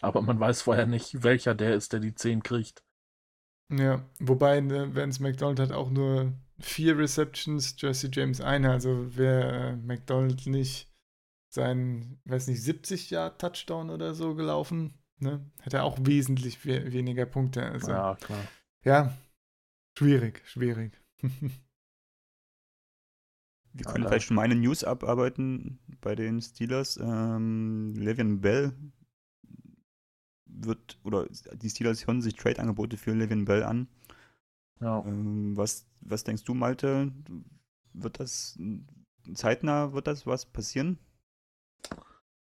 [0.00, 2.82] Aber man weiß vorher nicht, welcher der ist, der die zehn kriegt.
[3.70, 8.70] Ja, wobei ne, Vance McDonald hat auch nur vier Receptions, Jesse James eine.
[8.70, 10.90] Also wäre äh, McDonald nicht
[11.50, 16.92] sein, weiß nicht, 70 Jahr Touchdown oder so gelaufen, ne, hätte er auch wesentlich we
[16.92, 17.64] weniger Punkte.
[17.64, 18.16] Also ja,
[18.84, 19.25] Ja, klar.
[19.96, 20.92] Schwierig, schwierig.
[23.72, 24.08] Wir können Alter.
[24.08, 26.96] vielleicht schon mal eine News abarbeiten bei den Steelers.
[26.96, 28.72] Ähm, Le'Veon Bell
[30.46, 33.88] wird, oder die Steelers hören sich Trade-Angebote für Le'Veon Bell an.
[34.80, 35.04] Ja.
[35.04, 37.12] Ähm, was, was denkst du, Malte?
[37.92, 38.58] Wird das
[39.34, 40.98] zeitnah, wird das was passieren?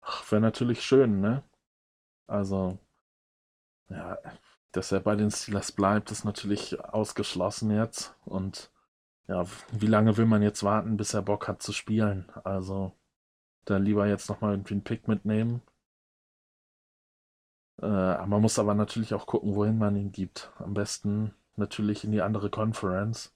[0.01, 1.43] Ach, wäre natürlich schön, ne?
[2.27, 2.79] Also,
[3.89, 4.17] ja,
[4.71, 8.15] dass er bei den Steelers bleibt, ist natürlich ausgeschlossen jetzt.
[8.25, 8.71] Und
[9.27, 12.29] ja, wie lange will man jetzt warten, bis er Bock hat zu spielen?
[12.43, 12.93] Also,
[13.65, 15.61] dann lieber jetzt nochmal irgendwie einen Pick mitnehmen.
[17.81, 20.51] Äh, man muss aber natürlich auch gucken, wohin man ihn gibt.
[20.57, 23.33] Am besten natürlich in die andere Conference,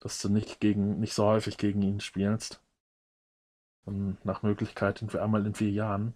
[0.00, 2.62] dass du nicht gegen, nicht so häufig gegen ihn spielst.
[3.84, 6.14] Und nach Möglichkeit irgendwie einmal in vier Jahren.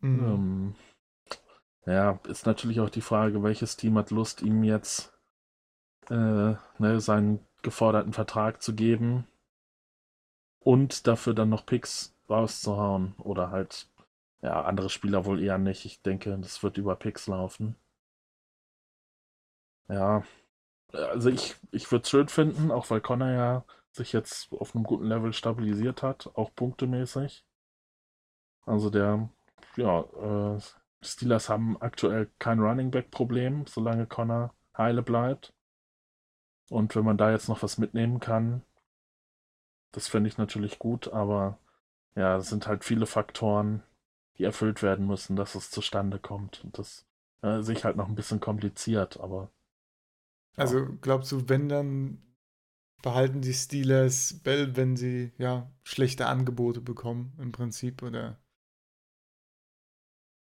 [0.00, 0.24] Mhm.
[0.24, 0.74] Ähm,
[1.86, 5.12] ja, ist natürlich auch die Frage, welches Team hat Lust, ihm jetzt
[6.10, 9.26] äh, ne, seinen geforderten Vertrag zu geben
[10.60, 13.14] und dafür dann noch Picks rauszuhauen.
[13.18, 13.88] Oder halt,
[14.42, 15.84] ja, andere Spieler wohl eher nicht.
[15.84, 17.76] Ich denke, das wird über Picks laufen.
[19.88, 20.22] Ja,
[20.92, 24.84] also ich, ich würde es schön finden, auch weil Connor ja sich jetzt auf einem
[24.84, 27.44] guten Level stabilisiert hat, auch punktemäßig.
[28.64, 29.28] Also der,
[29.76, 30.60] ja, äh,
[31.02, 35.52] Steelers haben aktuell kein Running Back Problem, solange Connor heile bleibt.
[36.70, 38.62] Und wenn man da jetzt noch was mitnehmen kann,
[39.92, 41.58] das fände ich natürlich gut, aber
[42.16, 43.82] ja, es sind halt viele Faktoren,
[44.38, 46.64] die erfüllt werden müssen, dass es zustande kommt.
[46.64, 47.06] Und das
[47.42, 49.50] äh, sehe ich halt noch ein bisschen kompliziert, aber
[50.56, 52.22] Also glaubst du, wenn dann
[53.02, 58.38] behalten die Steelers Bell, wenn sie ja schlechte Angebote bekommen im Prinzip oder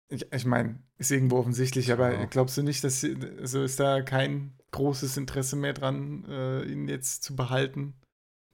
[0.09, 2.25] ich, ich meine, ist irgendwo offensichtlich, aber Ja.
[2.25, 6.87] glaubst du nicht, dass sie, also ist da kein großes Interesse mehr dran, äh, ihn
[6.87, 7.95] jetzt zu behalten?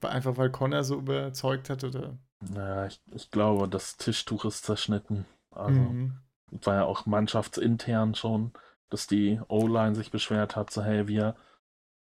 [0.02, 2.18] Einfach weil Connor so überzeugt hat oder?
[2.40, 5.26] naja, ich, ich glaube, das Tischtuch ist zerschnitten.
[5.50, 6.18] Also Mhm.
[6.50, 8.52] war ja auch mannschaftsintern schon,
[8.90, 11.36] dass die O-Line sich beschwert hat, so hey, wir,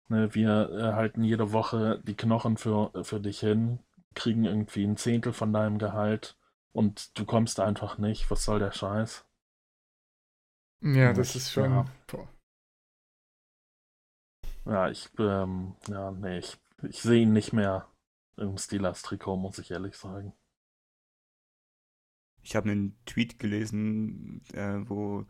[0.08, 3.80] ne, wir äh, halten jede Woche die Knochen für, für dich hin,
[4.14, 6.36] kriegen irgendwie ein Zehntel von deinem Gehalt
[6.72, 8.30] und du kommst einfach nicht.
[8.30, 9.24] Was soll der Scheiß?
[10.82, 11.70] Ja, das Ich- ist schon.
[11.70, 11.86] ja.
[12.06, 12.28] Boah.
[14.66, 17.88] Ja, ich, ähm, ja, nee, ich, ich sehe ihn nicht mehr
[18.36, 20.32] im Steelers-Trikot, muss ich ehrlich sagen.
[22.42, 25.26] Ich habe einen Tweet gelesen, äh, wo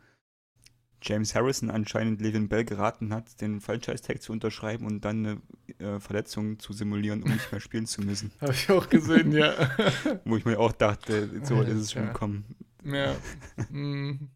[1.03, 5.43] James Harrison anscheinend Le'Veon Bell geraten hat, den Franchise-Tag zu unterschreiben und dann eine
[5.79, 8.33] äh, Verletzung zu simulieren, um nicht mehr spielen zu müssen.
[8.41, 9.53] Habe ich auch gesehen, ja.
[10.25, 12.57] Wo ich mir auch dachte, so ist es schon gekommen.
[12.85, 13.17] ja.
[13.71, 14.31] Mhm.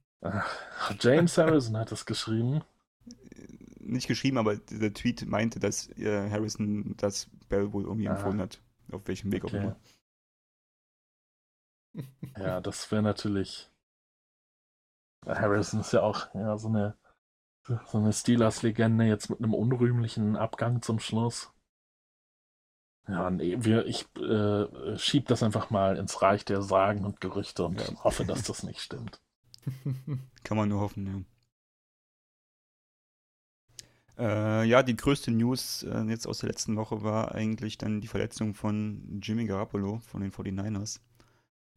[1.00, 2.62] James Harrison hat es geschrieben.
[3.80, 8.10] Nicht geschrieben, aber der Tweet meinte, dass äh, Harrison das Bell wohl irgendwie Ah.
[8.12, 8.60] empfohlen hat.
[8.90, 9.58] Auf welchem Weg auch Okay.
[9.62, 9.76] immer.
[12.38, 13.68] Ja, das wäre natürlich.
[15.26, 16.96] Harrison ist ja auch ja, so eine,
[17.62, 21.52] so eine Steelers-Legende jetzt mit einem unrühmlichen Abgang zum Schluss.
[23.08, 27.64] Ja, nee, wir, ich äh, schieb das einfach mal ins Reich der Sagen und Gerüchte
[27.64, 28.04] und Ja.
[28.04, 29.20] hoffe, dass das nicht stimmt.
[30.44, 31.23] Kann man nur hoffen, ja.
[34.17, 38.06] Äh, ja, die größte News äh, jetzt aus der letzten Woche war eigentlich dann die
[38.06, 41.00] Verletzung von Jimmy Garoppolo von den 49ers,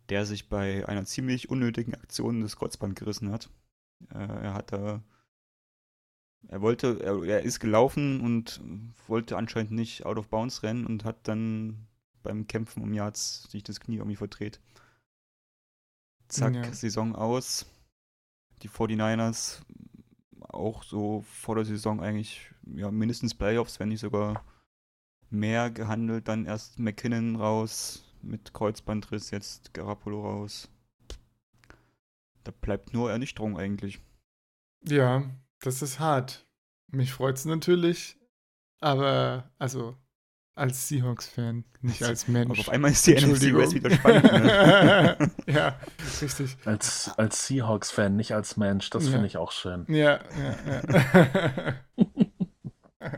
[0.10, 3.50] der sich bei einer ziemlich unnötigen Aktion das Kreuzband gerissen hat.
[4.12, 5.02] Äh, er hat da,
[6.48, 8.62] er wollte, er, er ist gelaufen und
[9.08, 11.88] wollte anscheinend nicht out of bounds rennen und hat dann
[12.22, 14.60] beim Kämpfen um Yards sich das Knie irgendwie verdreht.
[16.28, 16.72] zack, Ja.
[16.74, 17.66] Saison aus.
[18.64, 19.62] Die 49ers
[20.42, 24.44] auch so vor der Saison eigentlich ja, mindestens Playoffs, wenn nicht sogar
[25.30, 26.28] mehr gehandelt.
[26.28, 30.70] Dann erst McKinnon raus mit Kreuzbandriss, jetzt Garoppolo raus.
[32.44, 34.00] Da bleibt nur Ernüchterung eigentlich.
[34.84, 35.24] Ja,
[35.60, 36.48] das ist hart.
[36.88, 38.18] Mich freut's natürlich,
[38.80, 39.98] aber also
[40.58, 42.52] als Seahawks-Fan, nicht als Mensch.
[42.52, 43.54] Aber auf einmal ist die NFC.
[43.56, 44.24] West wieder spannend.
[44.24, 45.32] Ne?
[45.48, 45.80] ja,
[46.22, 46.58] richtig.
[46.66, 49.12] Als, als Seahawks-Fan, nicht als Mensch, das Ja.
[49.12, 49.86] finde ich auch schön.
[49.88, 51.74] Ja, ja, ja.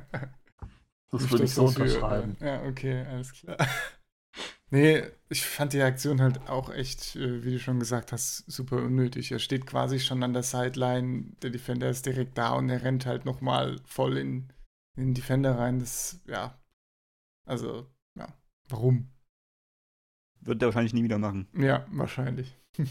[1.12, 2.38] Das würde ich so unterschreiben.
[2.40, 3.58] Ja, okay, alles klar.
[4.72, 8.78] Nee, ich fand die Aktion halt auch echt, äh, wie du schon gesagt hast, super
[8.78, 9.32] unnötig.
[9.32, 13.08] Er steht quasi schon an der Sideline, der Defender ist direkt da und er rennt
[13.08, 14.54] halt nochmal voll in,
[14.96, 15.80] in den Defender rein.
[15.80, 16.59] Das, ja,
[17.50, 17.88] also,
[18.18, 18.28] ja,
[18.70, 19.10] warum?
[20.42, 21.48] Wird er wahrscheinlich nie wieder machen.
[21.54, 22.56] Ja, wahrscheinlich.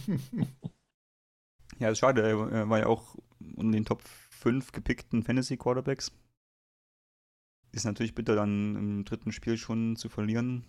[1.79, 2.23] Ja, ist schade.
[2.23, 3.15] Er war ja auch
[3.55, 6.11] unter den Top 5 gepickten Fantasy Quarterbacks.
[7.73, 10.65] Ist natürlich bitter, dann im dritten Spiel schon zu verlieren.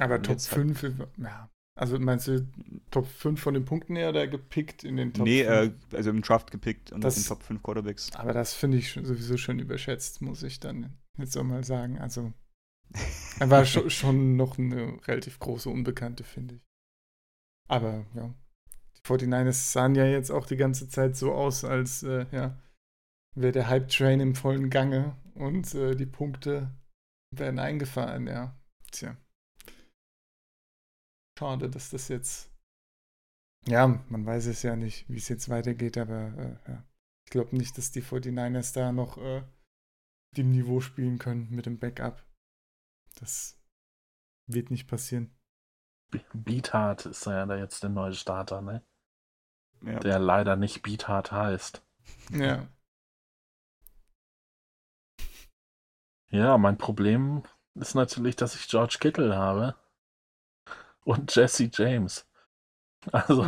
[0.00, 0.82] Aber Und Top jetzt hat- 5,
[1.18, 1.50] ja.
[1.78, 2.46] Also meinst du
[2.90, 5.92] Top 5 von den Punkten her oder gepickt in den Top nee, 5?
[5.92, 8.12] äh, also im Draft gepickt unter Das- den Top 5 Quarterbacks.
[8.14, 11.98] Aber das finde ich sowieso schon überschätzt, muss ich dann jetzt auch mal sagen.
[11.98, 12.34] Also,
[13.38, 16.62] war schon, schon noch eine relativ große Unbekannte, finde ich.
[17.68, 18.34] Aber ja,
[18.96, 22.58] die 49ers sahen ja jetzt auch die ganze Zeit so aus, als äh, ja,
[23.34, 26.70] wäre der Hype-Train im vollen Gange und äh, die Punkte
[27.34, 28.54] werden eingefahren, ja.
[28.90, 29.16] Tja.
[31.38, 32.50] Schade, dass das jetzt.
[33.66, 36.84] Ja, man weiß es ja nicht, wie es jetzt weitergeht, aber äh, ja.
[37.26, 39.42] Ich glaube nicht, dass die 49ers da noch äh,
[40.36, 42.22] dem Niveau spielen können mit dem Backup.
[43.14, 43.60] Das
[44.46, 45.34] wird nicht passieren.
[46.34, 48.84] Beathard ist ja da jetzt der neue Starter, ne?
[49.82, 49.98] Ja.
[50.00, 51.82] Der leider nicht Beathard heißt.
[52.30, 52.68] Ja.
[56.28, 57.42] Ja, mein Problem
[57.74, 59.76] ist natürlich, dass ich George Kittle habe
[61.04, 62.26] und Jesse James.
[63.12, 63.44] Also,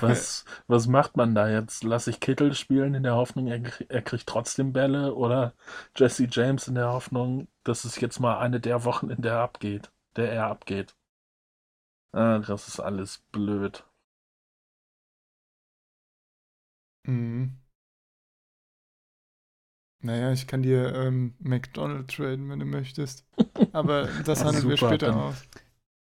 [0.00, 1.84] was, was macht man da jetzt?
[1.84, 5.54] Lasse ich Kittle spielen in der Hoffnung, er, er kriegt trotzdem Bälle oder
[5.96, 9.40] Jesse James in der Hoffnung, dass es jetzt mal eine der Wochen, in der er
[9.42, 10.94] abgeht, der er abgeht.
[12.12, 13.84] Ah, das ist alles blöd.
[17.06, 17.58] Mhm.
[20.00, 23.24] Naja, ich kann dir ähm, McDonald traden, wenn du möchtest.
[23.72, 25.42] Aber das handeln wir später dann aus.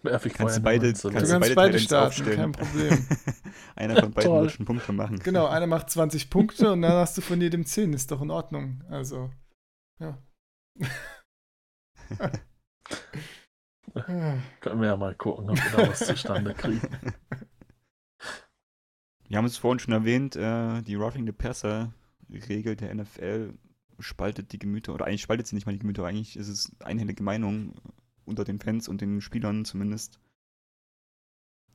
[0.01, 2.37] Werf ich Kannst du beide, Münze kannst Du kannst beide beide starten, aufstellen.
[2.37, 3.05] kein Problem.
[3.75, 4.41] Einer von beiden Toll.
[4.43, 5.19] wird schon Punkte machen.
[5.19, 7.91] Genau, einer macht 20 Punkte und dann hast du von jedem 10.
[7.93, 8.81] Ist doch in Ordnung.
[8.89, 9.29] Also,
[9.99, 10.17] ja.
[14.61, 16.81] Können wir ja mal gucken, ob wir da was zustande kriegen.
[19.27, 21.93] Wir haben es vorhin schon erwähnt, äh, die Roughing the Passer
[22.29, 23.53] Regel der NFL
[23.99, 27.23] spaltet die Gemüter, oder eigentlich spaltet sie nicht mal die Gemüter, eigentlich ist es einhellige
[27.23, 27.73] Meinung
[28.29, 30.19] unter den Fans und den Spielern zumindest,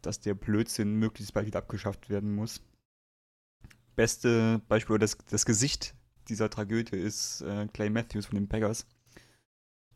[0.00, 2.62] dass der Blödsinn möglichst bald wieder abgeschafft werden muss.
[3.96, 5.94] Beste Beispiel, das, das Gesicht
[6.28, 8.86] dieser Tragödie ist äh, Clay Matthews von den Packers,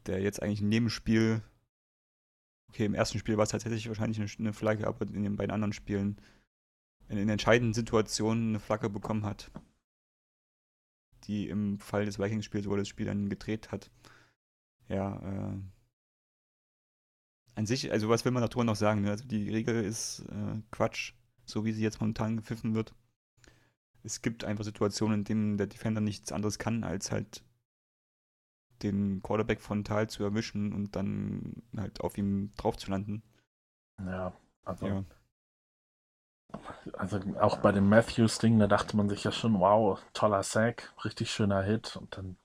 [0.06, 1.42] der jetzt eigentlich in jedem Spiel,
[2.68, 5.52] okay, im ersten Spiel war es tatsächlich wahrscheinlich eine, eine Flagge, aber in den beiden
[5.52, 6.20] anderen Spielen
[7.09, 9.50] in, in entscheidenden Situationen eine Flagge bekommen hat,
[11.24, 13.90] die im Fall des Vikings-Spiels, wo er das Spiel dann gedreht hat,
[14.88, 15.16] ja,
[15.52, 15.59] äh,
[17.59, 19.02] an sich, also was will man darüber noch sagen?
[19.02, 19.11] Ne?
[19.11, 22.94] Also die Regel ist äh, Quatsch, so wie sie jetzt momentan gepfiffen wird.
[24.04, 27.42] Es gibt einfach Situationen, in denen der Defender nichts anderes kann, als halt
[28.84, 33.24] den Quarterback frontal zu erwischen und dann halt auf ihm drauf zu landen.
[34.06, 34.32] Ja,
[34.64, 35.04] also, Ja.
[36.92, 41.32] also auch bei dem Matthews-Ding, da dachte man sich ja schon, wow, toller Sack, richtig
[41.32, 41.96] schöner Hit.
[41.96, 42.36] Und dann,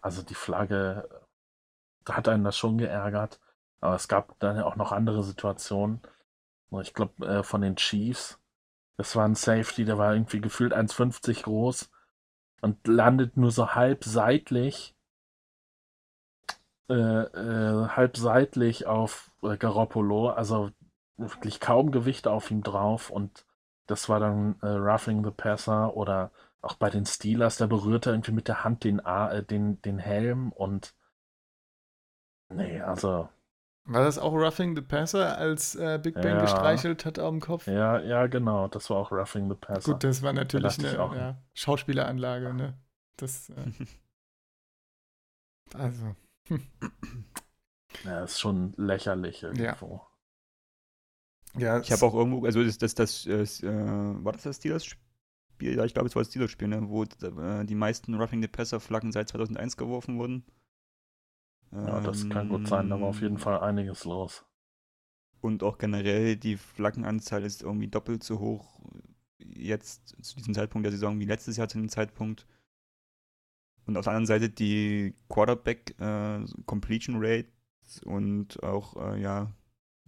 [0.00, 1.25] also die Flagge, da
[2.10, 3.40] hat einen das schon geärgert.
[3.80, 6.00] Aber es gab dann auch noch andere Situationen.
[6.82, 8.38] Ich glaube, äh, von den Chiefs,
[8.96, 11.90] das war ein Safety, der war irgendwie gefühlt 1,50 groß
[12.62, 14.96] und landet nur so halb seitlich
[16.88, 20.70] äh, äh, halb seitlich auf äh, Garoppolo, also
[21.16, 23.44] wirklich kaum Gewicht auf ihm drauf und
[23.86, 26.30] das war dann äh, Roughing the Passer oder
[26.62, 30.52] auch bei den Steelers, der berührte irgendwie mit der Hand den, äh, den, den Helm
[30.52, 30.94] und
[32.50, 33.28] nee, also
[33.84, 36.42] War das auch Roughing the Passer, als äh, Big Ben Ja.
[36.42, 37.66] gestreichelt hat auf dem Kopf?
[37.66, 39.92] ja, ja, genau, das war auch Roughing the Passer.
[39.92, 41.14] Gut, das war natürlich ich eine auch.
[41.14, 42.78] ja, Schauspieleranlage, ne?
[43.16, 43.54] Das, äh,
[45.74, 46.14] also,
[48.04, 50.02] Ja, ist schon lächerlich irgendwo.
[51.56, 53.66] Ja, Ich habe auch irgendwo, also das, das, das, das äh,
[54.24, 55.76] war das das Steelers-Spiel?
[55.76, 56.88] Ja, ich glaube, es war das Steelers-Spiel, ne?
[56.88, 60.44] wo äh, die meisten Roughing the Passer-Flaggen seit 2001 geworfen wurden.
[61.72, 64.44] Ja, das kann gut sein, da war auf jeden Ähm, Fall einiges los.
[65.40, 68.80] Und auch generell die Flaggenanzahl ist irgendwie doppelt so hoch
[69.38, 72.46] jetzt zu diesem Zeitpunkt der Saison wie letztes Jahr zu dem Zeitpunkt.
[73.86, 77.48] Und auf der anderen Seite die Quarterback äh, Completion Rate
[78.04, 79.52] und auch, äh, ja,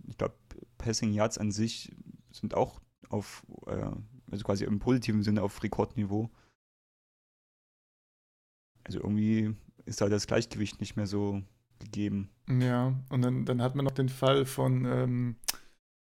[0.07, 0.35] ich glaube,
[0.79, 1.95] Passing Yards an sich
[2.33, 3.91] sind auch auf, äh,
[4.31, 6.31] also quasi im positiven Sinne auf Rekordniveau.
[8.85, 9.55] Also irgendwie
[9.89, 11.43] ist da das Gleichgewicht nicht mehr so
[11.79, 12.31] gegeben.
[12.49, 15.37] Ja, und dann, dann hat man noch den Fall von ähm,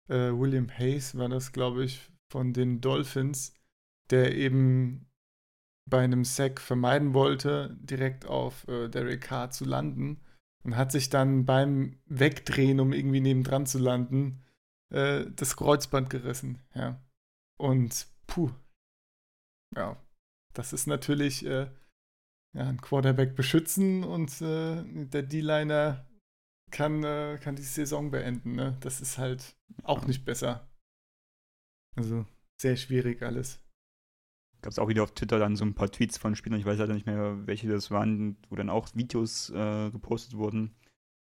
[0.08, 3.54] äh, William Hayes, war das, glaube ich, von den Dolphins,
[4.10, 5.08] der eben
[5.88, 10.22] bei einem Sack vermeiden wollte, direkt auf äh, Derek Carr zu landen
[10.64, 14.44] und hat sich dann beim Wegdrehen, um irgendwie nebendran zu landen,
[14.92, 16.60] äh, das Kreuzband gerissen.
[16.74, 17.00] Ja.
[17.58, 18.52] Und puh.
[19.76, 19.98] Ja,
[20.54, 21.68] das ist natürlich äh,
[22.56, 26.06] ja, ein Quarterback beschützen und äh, der D-Liner
[26.72, 28.56] kann, äh, kann die Saison beenden.
[28.56, 28.78] Ne?
[28.80, 30.68] Das ist halt auch nicht besser.
[31.96, 32.26] Also
[32.60, 33.60] sehr schwierig alles.
[34.62, 36.80] Gab es auch wieder auf Twitter dann so ein paar Tweets von Spielern, ich weiß
[36.80, 40.74] leider nicht mehr, welche das waren, wo dann auch Videos äh, gepostet wurden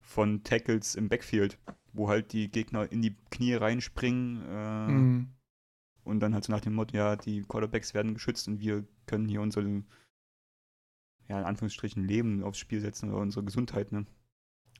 [0.00, 1.58] von Tackles im Backfield,
[1.92, 5.28] wo halt die Gegner in die Knie reinspringen äh, Mhm.
[6.04, 9.28] und dann halt so nach dem Motto, ja, die Quarterbacks werden geschützt und wir können
[9.28, 9.62] hier unser,
[11.28, 14.06] ja, in Anführungsstrichen Leben aufs Spiel setzen oder unsere Gesundheit, ne?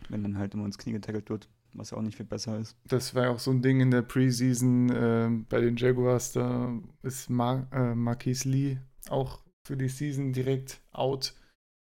[0.08, 2.76] Wenn dann halt immer ins Knie getackelt wird, was ja auch nicht viel besser ist.
[2.84, 6.32] Das war ja auch so ein Ding in der Preseason äh, bei den Jaguars.
[6.32, 6.72] Da
[7.02, 8.78] ist Mar äh, Marquise Lee
[9.08, 11.34] auch für die Season direkt out,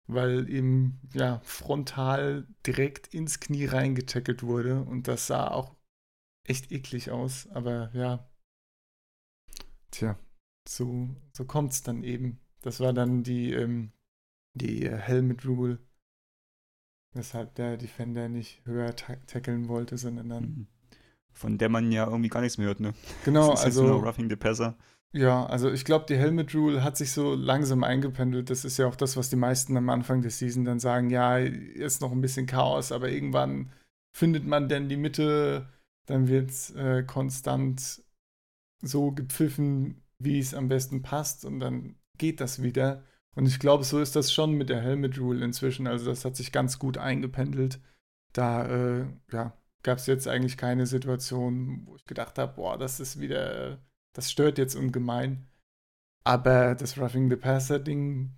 [0.06, 4.82] weil ihm ja frontal direkt ins Knie reingetackelt wurde.
[4.82, 5.74] Und das sah auch
[6.44, 7.48] echt eklig aus.
[7.48, 8.28] Aber ja,
[9.90, 10.18] tja,
[10.68, 12.40] so, so kommt es dann eben.
[12.62, 13.92] Das war dann die, ähm,
[14.56, 15.78] die äh, Helmet Rule,
[17.14, 20.66] weshalb der Defender nicht höher ta tackeln wollte, sondern dann Mhm.
[21.32, 22.94] Von der man ja irgendwie gar nichts mehr hört, ne?
[23.24, 24.76] Genau, das ist jetzt nur also Roughing the Passer.
[25.12, 28.48] ja, also ich glaube, die Helmet Rule hat sich so langsam eingependelt.
[28.50, 31.36] Das ist ja auch das, was die meisten am Anfang der Season dann sagen, ja,
[31.38, 33.70] ist noch ein bisschen Chaos, aber irgendwann
[34.16, 35.68] findet man dann die Mitte,
[36.06, 38.02] dann wird es äh, konstant
[38.82, 43.04] so gepfiffen, wie es am besten passt und dann geht das wieder.
[43.36, 45.86] Und ich glaube, so ist das schon mit der Helmet Rule inzwischen.
[45.86, 47.80] Also das hat sich ganz gut eingependelt.
[48.32, 52.98] Da äh, ja, gab es jetzt eigentlich keine Situation, wo ich gedacht habe, boah, das
[52.98, 53.78] ist wieder,
[54.14, 55.46] das stört jetzt ungemein.
[56.24, 58.32] Aber das Roughing the Passer Ding,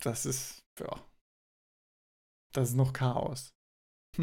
[0.00, 1.04] das ist, ja,
[2.52, 3.52] das ist noch Chaos.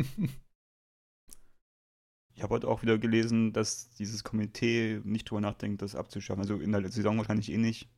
[2.33, 6.41] Ich habe heute auch wieder gelesen, dass dieses Komitee nicht drüber nachdenkt, das abzuschaffen.
[6.41, 7.89] Also in der Saison wahrscheinlich eh nicht.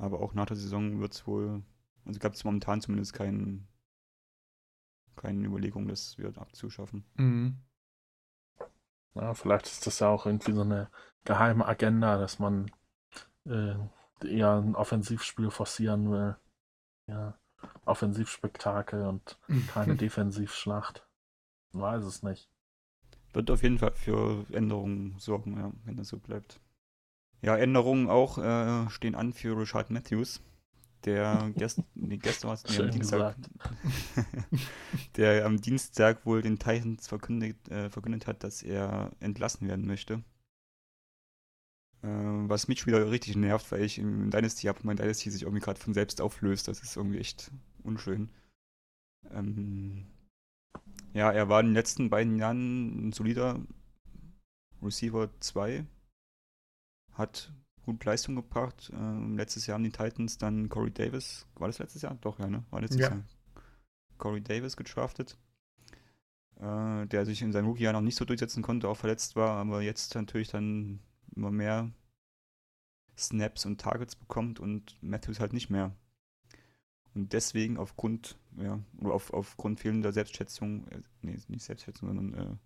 [0.00, 1.62] Aber auch nach der Saison wird es wohl,
[2.06, 3.68] also gab es momentan zumindest kein,
[5.14, 7.04] keine Überlegung, das wieder abzuschaffen.
[7.16, 7.58] mhm.
[9.14, 10.88] Ja, vielleicht ist das ja auch irgendwie so eine
[11.24, 12.70] geheime Agenda, dass man
[13.44, 13.74] äh,
[14.24, 16.36] eher ein Offensivspiel forcieren will.
[17.08, 17.36] Ja,
[17.84, 19.38] Offensivspektakel und
[19.68, 21.06] keine Defensivschlacht.
[21.72, 22.48] Man weiß es nicht.
[23.32, 26.60] Wird auf jeden Fall für Änderungen sorgen, ja, wenn das so bleibt.
[27.42, 30.40] Ja, Änderungen auch äh, stehen an für Richard Matthews,
[31.04, 33.36] der gest nee, gestern war es, nee, am Dienstag,
[35.16, 40.22] der am Dienstag wohl den Titans verkündet, äh, verkündet hat, dass er entlassen werden möchte.
[42.02, 45.60] Äh, was mich wieder richtig nervt, weil ich im Dynasty habe, mein Dynasty sich irgendwie
[45.60, 46.68] gerade von selbst auflöst.
[46.68, 47.50] Das ist irgendwie echt
[47.82, 48.30] unschön.
[49.30, 50.06] Ähm,
[51.12, 53.60] ja, er war in den letzten beiden Jahren ein solider
[54.82, 55.84] Receiver 2.
[57.20, 57.52] Hat
[57.82, 58.90] gut Leistung gebracht.
[58.94, 61.46] Ähm, letztes Jahr haben die Titans dann Corey Davis.
[61.56, 62.16] War das letztes Jahr?
[62.20, 62.64] Doch, ja, ne?
[62.70, 63.10] War letztes Ja.
[63.10, 63.24] Jahr.
[64.18, 65.36] Corey Davis gedraftet.
[66.60, 69.80] Äh, der sich in seinem Rookie-Jahr noch nicht so durchsetzen konnte, auch verletzt war, aber
[69.80, 71.00] jetzt natürlich dann
[71.34, 71.90] immer mehr
[73.16, 75.94] Snaps und Targets bekommt und Matthews halt nicht mehr.
[77.14, 82.56] Und deswegen aufgrund, ja, oder auf, aufgrund fehlender Selbstschätzung, äh, nee, nicht Selbstschätzung, sondern äh,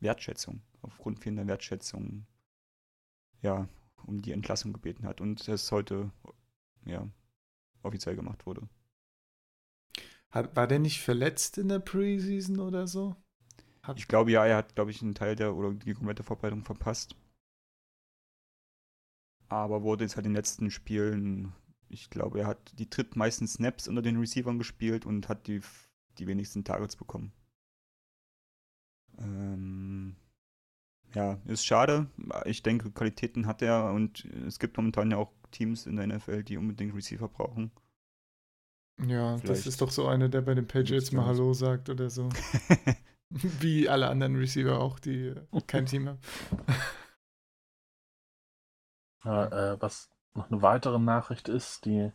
[0.00, 2.26] Wertschätzung, aufgrund fehlender Wertschätzung,
[3.42, 3.68] ja,
[4.06, 6.10] um die Entlassung gebeten hat und es heute,
[6.84, 7.06] ja,
[7.82, 8.68] offiziell gemacht wurde.
[10.30, 13.16] Hat, war der nicht verletzt in der Preseason oder so?
[13.82, 16.64] Hat, Ich glaube, ja, er hat, glaube ich, einen Teil der oder die komplette Vorbereitung
[16.64, 17.16] verpasst.
[19.48, 21.52] Aber wurde jetzt halt in den letzten Spielen,
[21.90, 25.60] ich glaube, er hat die drittmeisten Snaps unter den Receivern gespielt und hat die,
[26.16, 27.32] die wenigsten Targets bekommen.
[29.18, 29.81] Ähm,
[31.14, 32.06] Ja, ist schade.
[32.44, 36.42] Ich denke, Qualitäten hat er und es gibt momentan ja auch Teams in der NFL,
[36.42, 37.70] die unbedingt Receiver brauchen.
[39.06, 41.26] Ja, das Vielleicht ist doch so einer, der bei den Patriots mal.
[41.26, 42.28] Hallo sagt oder so.
[43.30, 45.34] Wie alle anderen Receiver auch, die
[45.66, 46.18] kein Team haben.
[49.24, 52.10] Ja, äh, was noch eine weitere Nachricht ist, die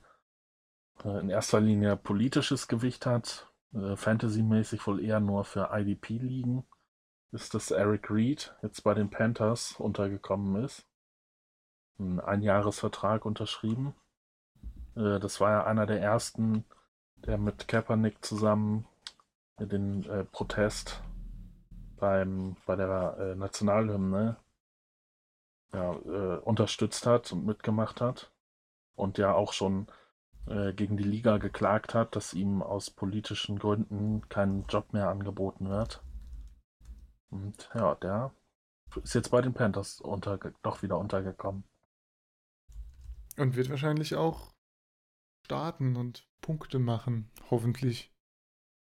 [1.05, 6.65] äh, in erster Linie politisches Gewicht hat, äh, fantasymäßig wohl eher nur für IDP liegen,
[7.31, 10.85] ist, dass Eric Reed jetzt bei den Panthers untergekommen ist.
[11.99, 13.95] Ein Einjahresvertrag unterschrieben.
[14.95, 16.63] Äh, das war ja einer der ersten,
[17.15, 18.87] der mit Kaepernick zusammen
[19.59, 21.01] den äh, Protest
[21.97, 24.37] beim, bei der äh, Nationalhymne
[25.73, 28.31] ja, äh, unterstützt hat und mitgemacht hat
[28.95, 29.87] und ja auch schon
[30.47, 35.69] äh, gegen die Liga geklagt hat, dass ihm aus politischen Gründen kein Job mehr angeboten
[35.69, 36.01] wird.
[37.29, 38.33] Und ja, der
[39.03, 41.63] ist jetzt bei den Panthers unterge doch wieder untergekommen.
[43.37, 44.55] Und wird wahrscheinlich auch
[45.45, 47.29] starten und Punkte machen.
[47.49, 48.11] Hoffentlich.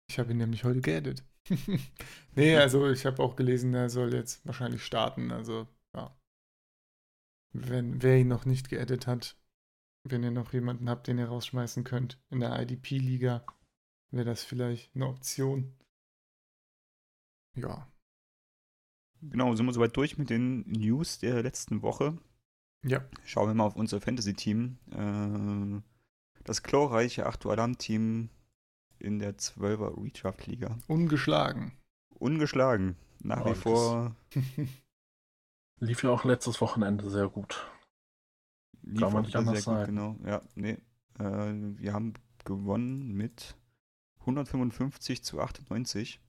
[0.09, 1.25] Ich habe ihn nämlich heute geaddet.
[2.35, 5.31] nee, also ich habe auch gelesen, er soll jetzt wahrscheinlich starten.
[5.31, 6.17] Also, ja.
[7.53, 9.37] Wenn, wer ihn noch nicht geaddet hat,
[10.05, 13.45] wenn ihr noch jemanden habt, den ihr rausschmeißen könnt in der IDP-Liga,
[14.11, 15.77] wäre das vielleicht eine Option.
[17.55, 17.91] Ja.
[19.23, 22.17] Genau, sind wir soweit durch mit den News der letzten Woche.
[22.85, 23.05] Ja.
[23.25, 24.79] Schauen wir mal auf unser Fantasy-Team.
[24.93, 25.83] Äh,
[26.45, 28.31] das glorreiche 8 Alarm-Team
[28.99, 30.79] in der 12er Redraft-Liga.
[30.87, 31.73] Ungeschlagen.
[32.19, 32.97] Ungeschlagen.
[33.23, 34.17] Nach Ja, wie vor
[35.81, 37.67] Lief ja auch letztes Wochenende sehr gut.
[38.83, 39.97] lief Kann man nicht anders sehr gut, sagen.
[39.97, 40.17] genau.
[40.27, 40.79] Ja, nee.
[41.19, 42.15] Äh, wir haben
[42.45, 43.57] gewonnen mit
[44.21, 46.21] 155 zu 98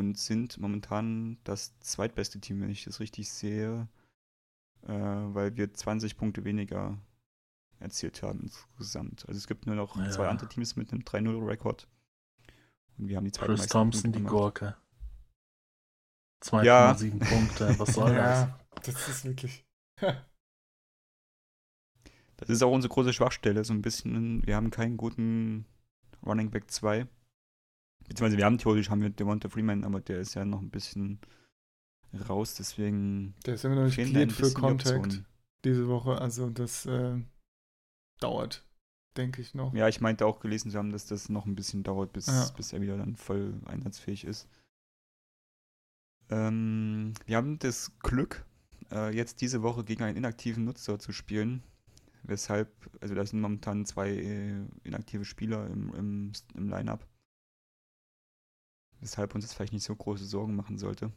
[0.00, 3.86] und sind momentan das zweitbeste Team, wenn ich das richtig sehe,
[4.82, 6.98] äh, weil wir 20 Punkte weniger
[7.78, 9.26] erzielt haben insgesamt.
[9.28, 10.30] Also es gibt nur noch zwei Ja.
[10.30, 11.88] andere Teams mit einem 3-0-Rekord.
[12.98, 14.32] Und wir haben die Chris zweitmeisten Thompson, Punkte die gemacht.
[14.32, 14.76] Gurke.
[16.42, 18.48] 2,7 Punkte, was soll das?
[18.48, 19.64] ja, das ist wirklich.
[22.36, 24.46] Das ist auch unsere große Schwachstelle, so ein bisschen.
[24.46, 25.66] Wir haben keinen guten
[26.24, 27.06] Running Back 2.
[28.10, 31.20] Beziehungsweise wir haben theoretisch haben wir Devonta Freeman, aber der ist ja noch ein bisschen
[32.28, 35.26] raus, deswegen Der ist immer noch nicht cleared für die Contact Optionen.
[35.64, 36.20] diese Woche.
[36.20, 37.20] Also das äh,
[38.18, 38.66] dauert,
[39.16, 39.72] denke ich noch.
[39.74, 42.48] Ja, ich meinte auch gelesen zu haben, dass das noch ein bisschen dauert, bis, Ja.
[42.56, 44.48] bis er wieder dann voll einsatzfähig ist.
[46.30, 48.44] Ähm, wir haben das Glück,
[48.90, 51.62] äh, jetzt diese Woche gegen einen inaktiven Nutzer zu spielen.
[52.24, 52.68] Weshalb,
[53.00, 57.06] also da sind momentan zwei äh, inaktive Spieler im, im, im Line-Up.
[59.00, 61.12] Weshalb uns das vielleicht nicht so große Sorgen machen sollte.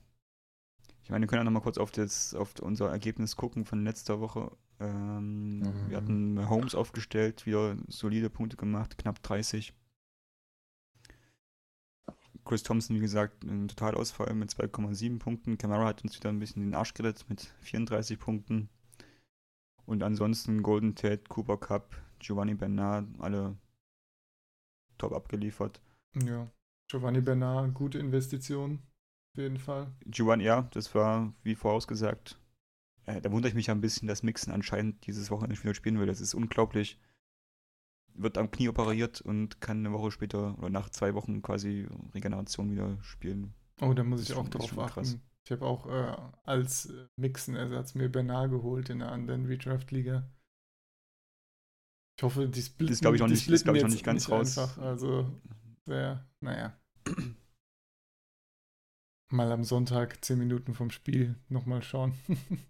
[1.03, 4.19] Ich meine, wir können ja nochmal kurz auf, das, auf unser Ergebnis gucken von letzter
[4.21, 4.55] Woche.
[4.79, 5.89] Ähm, Mhm.
[5.89, 9.73] Wir hatten Holmes aufgestellt, wieder solide Punkte gemacht, knapp 30.
[12.45, 15.57] Chris Thompson, wie gesagt, ein Totalausfall mit 2,7 Punkten.
[15.57, 18.69] Camara hat uns wieder ein bisschen den Arsch gerettet mit 34 Punkten.
[19.85, 23.57] Und ansonsten Golden Tate, Cooper Cup, Giovanni Bernard, alle
[24.97, 25.81] top abgeliefert.
[26.15, 26.49] Ja.
[26.93, 28.77] Giovanni Bernard, gute Investition.
[29.33, 29.91] Auf jeden Fall.
[30.05, 32.37] Giovanni, ja, das war wie vorausgesagt.
[33.05, 35.97] Äh, da wundere ich mich ja ein bisschen, dass Mixon anscheinend dieses Wochenende wieder spielen
[35.99, 36.05] will.
[36.05, 36.99] Das ist unglaublich.
[38.13, 42.69] Wird am Knie operiert und kann eine Woche später oder nach zwei Wochen quasi Regeneration
[42.69, 43.55] wieder spielen.
[43.81, 45.09] Oh, da muss ich ist auch schon- ist drauf schon krass.
[45.15, 45.21] achten.
[45.45, 50.29] Ich habe auch äh, als äh, Mixen-Ersatz mir Bernard geholt in einer anderen Redraft-Liga.
[52.19, 54.31] Ich hoffe, die splitten, Das glaub ich noch nicht- das ich noch nicht ganz jetzt
[54.31, 54.57] raus.
[54.59, 54.77] Einfach.
[54.77, 55.41] Also,
[55.87, 56.79] sehr, naja.
[59.33, 62.13] Mal am Sonntag, 10 Minuten vom Spiel, nochmal schauen.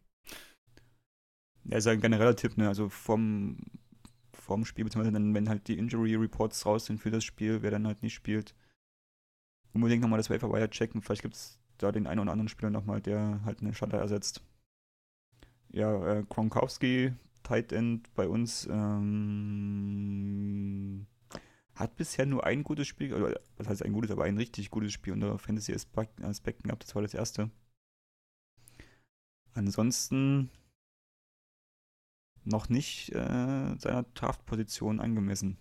[1.65, 2.67] Ja, ist ein genereller Tipp, ne?
[2.67, 3.55] Also vom,
[4.33, 7.71] vom Spiel, beziehungsweise dann, wenn halt die Injury Reports raus sind für das Spiel, wer
[7.71, 8.53] dann halt nicht spielt,
[9.71, 11.01] unbedingt nochmal das Waiver Wire checken.
[11.01, 14.41] Vielleicht gibt es da den einen oder anderen Spieler nochmal, der halt eine Shutter ersetzt.
[15.71, 19.87] Ja, äh, Gronkowski, Tight End bei uns, ähm,
[21.75, 24.93] hat bisher nur ein gutes Spiel, oder was heißt ein gutes, aber ein richtig gutes
[24.93, 26.23] Spiel unter Fantasy-Aspekten
[26.67, 26.83] gehabt.
[26.83, 27.49] Das war das erste.
[29.55, 30.51] Ansonsten
[32.45, 35.57] noch nicht äh, seiner Draft-Position angemessen.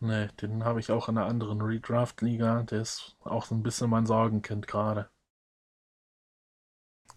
[0.00, 2.64] Nee, den habe ich auch in einer anderen Redraft-Liga.
[2.64, 5.08] Der ist auch so ein bisschen mein Sorgenkind gerade.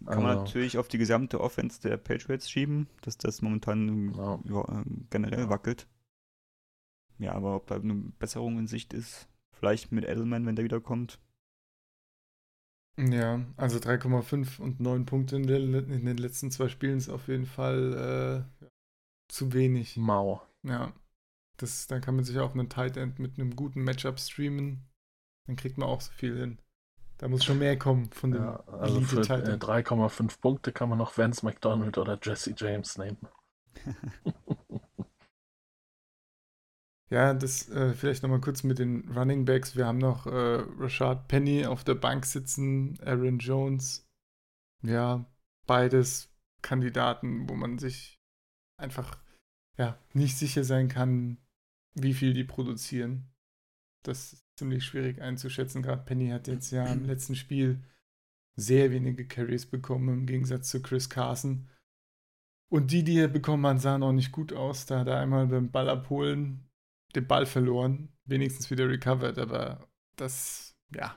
[0.09, 4.39] Kann man Also, natürlich auf die gesamte Offense der Patriots schieben, dass das momentan Ja.
[4.45, 5.49] ja, äh, generell Ja.
[5.49, 5.88] wackelt.
[7.24, 11.19] Ja, aber ob da eine Besserung in Sicht ist, vielleicht mit Edelman, wenn der wiederkommt.
[12.97, 17.30] Ja, also 3,5 und 9 Punkte in, der, in, den letzten zwei Spielen ist auf
[17.30, 18.69] jeden Fall äh,
[19.30, 19.95] zu wenig.
[19.95, 20.41] Mau.
[20.63, 20.91] Ja.
[21.55, 24.86] Das, dann kann man sich auch einen Tight End mit einem guten Matchup streamen.
[25.47, 26.59] Dann kriegt man auch so viel hin.
[27.17, 30.97] Da muss schon mehr kommen von dem ja, Also für äh, 3,5 Punkte kann man
[30.97, 33.30] noch Vance McDonald oder Jesse James nehmen.
[37.10, 39.76] Ja, das äh, vielleicht nochmal kurz mit den Running Backs.
[39.76, 44.08] Wir haben noch äh, Rashad Penny auf der Bank sitzen, Aaron Jones.
[44.82, 45.26] Ja,
[45.68, 48.20] beides Kandidaten, wo man sich
[48.78, 49.18] einfach
[49.78, 51.38] ja, nicht sicher sein kann,
[51.93, 53.32] wie viel die produzieren.
[54.04, 55.82] Das ist ziemlich schwierig einzuschätzen.
[55.82, 57.84] Gerade Penny hat jetzt ja im letzten Spiel
[58.56, 61.70] sehr wenige Carries bekommen, im Gegensatz zu Chris Carson.
[62.70, 64.86] Und die, die er bekommen hat, sahen auch nicht gut aus.
[64.86, 66.70] Da hat er einmal beim Ball abholen
[67.16, 71.16] den Ball verloren, wenigstens wieder recovered, aber das, ja,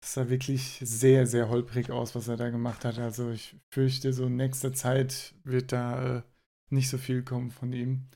[0.00, 2.98] das sah wirklich sehr, sehr holprig aus, was er da gemacht hat.
[2.98, 6.22] Also ich fürchte, so in nächster Zeit wird da äh,
[6.70, 8.08] nicht so viel kommen von ihm.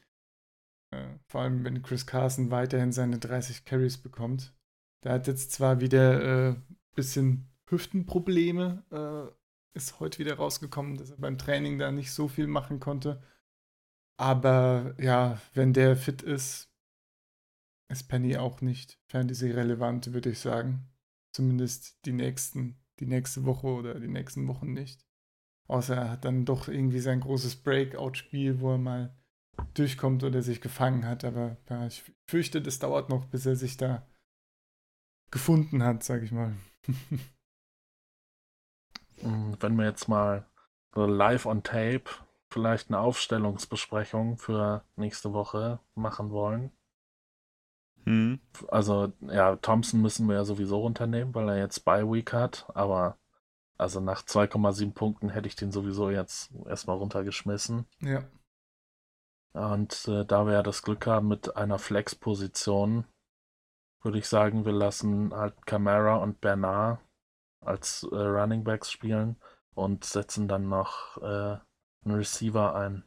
[0.91, 4.55] Äh, vor allem, wenn Chris Carson weiterhin seine 30 Carries bekommt.
[5.03, 6.61] Der hat jetzt zwar wieder ein äh,
[6.95, 12.47] bisschen Hüftenprobleme, äh, ist heute wieder rausgekommen, dass er beim Training da nicht so viel
[12.47, 13.23] machen konnte.
[14.17, 16.71] Aber ja, wenn der fit ist,
[17.89, 20.89] ist Penny auch nicht Fantasy-relevant, würde ich sagen.
[21.33, 25.05] Zumindest die nächsten, die nächste Woche oder die nächsten Wochen nicht.
[25.67, 29.17] Außer er hat dann doch irgendwie sein großes Breakout-Spiel, wo er mal
[29.75, 31.25] durchkommt oder sich gefangen hat.
[31.25, 34.07] Aber ja, ich fürchte, das dauert noch, bis er sich da
[35.31, 36.55] gefunden hat, sag ich mal.
[39.21, 40.47] Wenn wir jetzt mal
[40.95, 42.11] live on tape
[42.51, 46.71] vielleicht eine Aufstellungsbesprechung für nächste Woche machen wollen.
[48.05, 48.41] Hm.
[48.69, 53.19] Also, ja, Thompson müssen wir ja sowieso runternehmen, weil er jetzt Bye Week hat, aber
[53.77, 57.87] also nach 2,7 Punkten hätte ich den sowieso jetzt erstmal runtergeschmissen.
[58.01, 58.25] Ja.
[59.53, 63.05] Und äh, da wir ja das Glück haben mit einer Flex-Position,
[64.03, 67.01] würde ich sagen, wir lassen halt Camara und Bernard
[67.61, 69.37] als äh, Running Backs spielen
[69.75, 71.59] und setzen dann noch äh,
[72.05, 73.05] einen Receiver ein.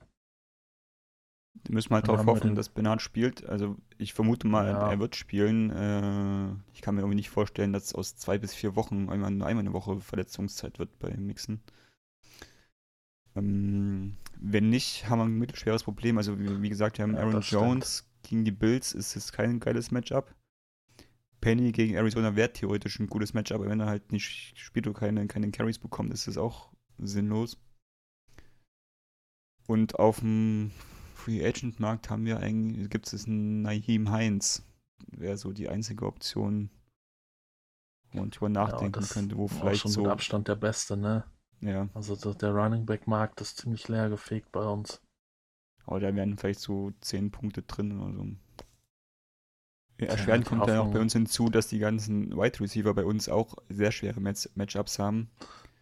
[1.65, 3.45] Die müssen halt darauf hoffen, dass Bernard spielt.
[3.45, 4.91] Also ich vermute mal, ja.
[4.91, 5.71] er wird spielen.
[5.71, 9.57] Äh, ich kann mir irgendwie nicht vorstellen, dass aus zwei bis vier Wochen einmal, einmal
[9.57, 11.61] eine Woche Verletzungszeit wird bei Mixen.
[13.35, 16.17] Ähm, wenn nicht, haben wir ein mittelschweres Problem.
[16.17, 18.23] Also wie, wie gesagt, wir haben ja, Aaron Jones stimmt.
[18.23, 18.93] gegen die Bills.
[18.93, 20.33] Ist es kein geiles Matchup.
[21.41, 24.99] Penny gegen Arizona wäre theoretisch ein gutes Matchup, aber wenn er halt nicht spielt oder
[24.99, 27.57] keine, keine Carries bekommt, ist es auch sinnlos.
[29.67, 30.71] Und auf dem
[31.13, 34.63] Free Agent Markt haben wir eigentlich, gibt es einen Naheem Heinz.
[35.11, 36.69] Wäre so die einzige Option,
[38.11, 40.01] wo man drüber nachdenken ja, könnte, wo vielleicht schon so.
[40.03, 41.25] Mit Abstand der beste, ne?
[41.59, 41.89] Ja.
[41.93, 45.01] Also der Running Back Markt ist ziemlich leer gefegt bei uns.
[45.85, 48.27] Aber da wären vielleicht so 10 Punkte drin oder so.
[50.05, 53.29] Erschwerend ja, kommt dann auch bei uns hinzu, dass die ganzen Wide Receiver bei uns
[53.29, 55.31] auch sehr schwere Match Matchups haben.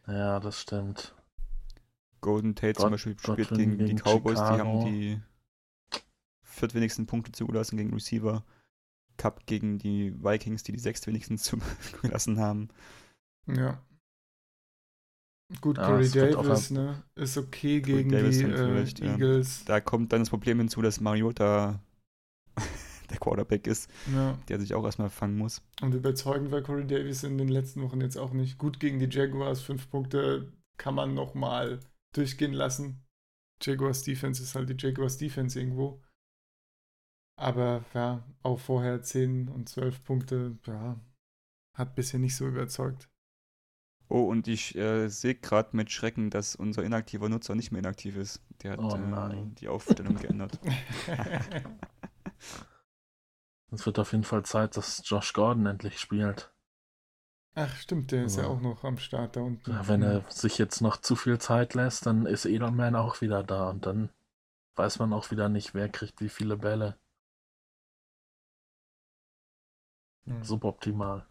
[0.07, 1.13] Ja, das stimmt.
[2.25, 4.57] Golden Tate zum Beispiel spielt gegen, gegen, die Cowboys, Chicago.
[4.57, 5.21] die haben die
[6.41, 8.43] viertwenigsten Punkte zugelassen gegen Receiver.
[9.17, 12.69] Cup gegen die Vikings, die die sechstwenigsten zugelassen haben.
[13.47, 13.79] Ja.
[15.61, 19.59] Gut, ja, Corey Davis ne, ist okay Corey gegen Davis die äh, Eagles.
[19.59, 19.65] Ja.
[19.65, 21.79] Da kommt dann das Problem hinzu, dass Mariota
[23.11, 24.35] der Quarterback ist, ja.
[24.49, 25.61] der sich auch erstmal fangen muss.
[25.81, 28.57] Und überzeugend war Corey Davis in den letzten Wochen jetzt auch nicht.
[28.57, 31.79] Gut gegen die Jaguars, fünf Punkte kann man nochmal
[32.17, 33.05] durchgehen lassen.
[33.61, 36.03] Jaguars Defense ist halt die Jaguars Defense irgendwo.
[37.37, 40.99] Aber ja, auch vorher 10 und 12 Punkte, ja,
[41.75, 43.09] hat bisher nicht so überzeugt.
[44.07, 48.17] Oh, und ich äh, sehe gerade mit Schrecken, dass unser inaktiver Nutzer nicht mehr inaktiv
[48.17, 48.41] ist.
[48.61, 50.59] Der hat oh äh, die Aufstellung geändert.
[53.71, 56.53] Es wird auf jeden Fall Zeit, dass Josh Gordon endlich spielt.
[57.57, 59.71] Ach, stimmt, der ist ja auch noch am Start da unten.
[59.71, 63.43] Ja, wenn er sich jetzt noch zu viel Zeit lässt, dann ist Edelman auch wieder
[63.43, 64.09] da und dann
[64.75, 66.97] weiß man auch wieder nicht, wer kriegt wie viele Bälle.
[70.25, 70.43] Hm.
[70.43, 71.25] Suboptimal.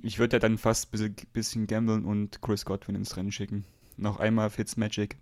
[0.00, 3.64] Ich würde ja dann fast ein bisschen, bisschen gamblen und Chris Godwin ins Rennen schicken.
[3.96, 5.16] Noch einmal Fitzmagic.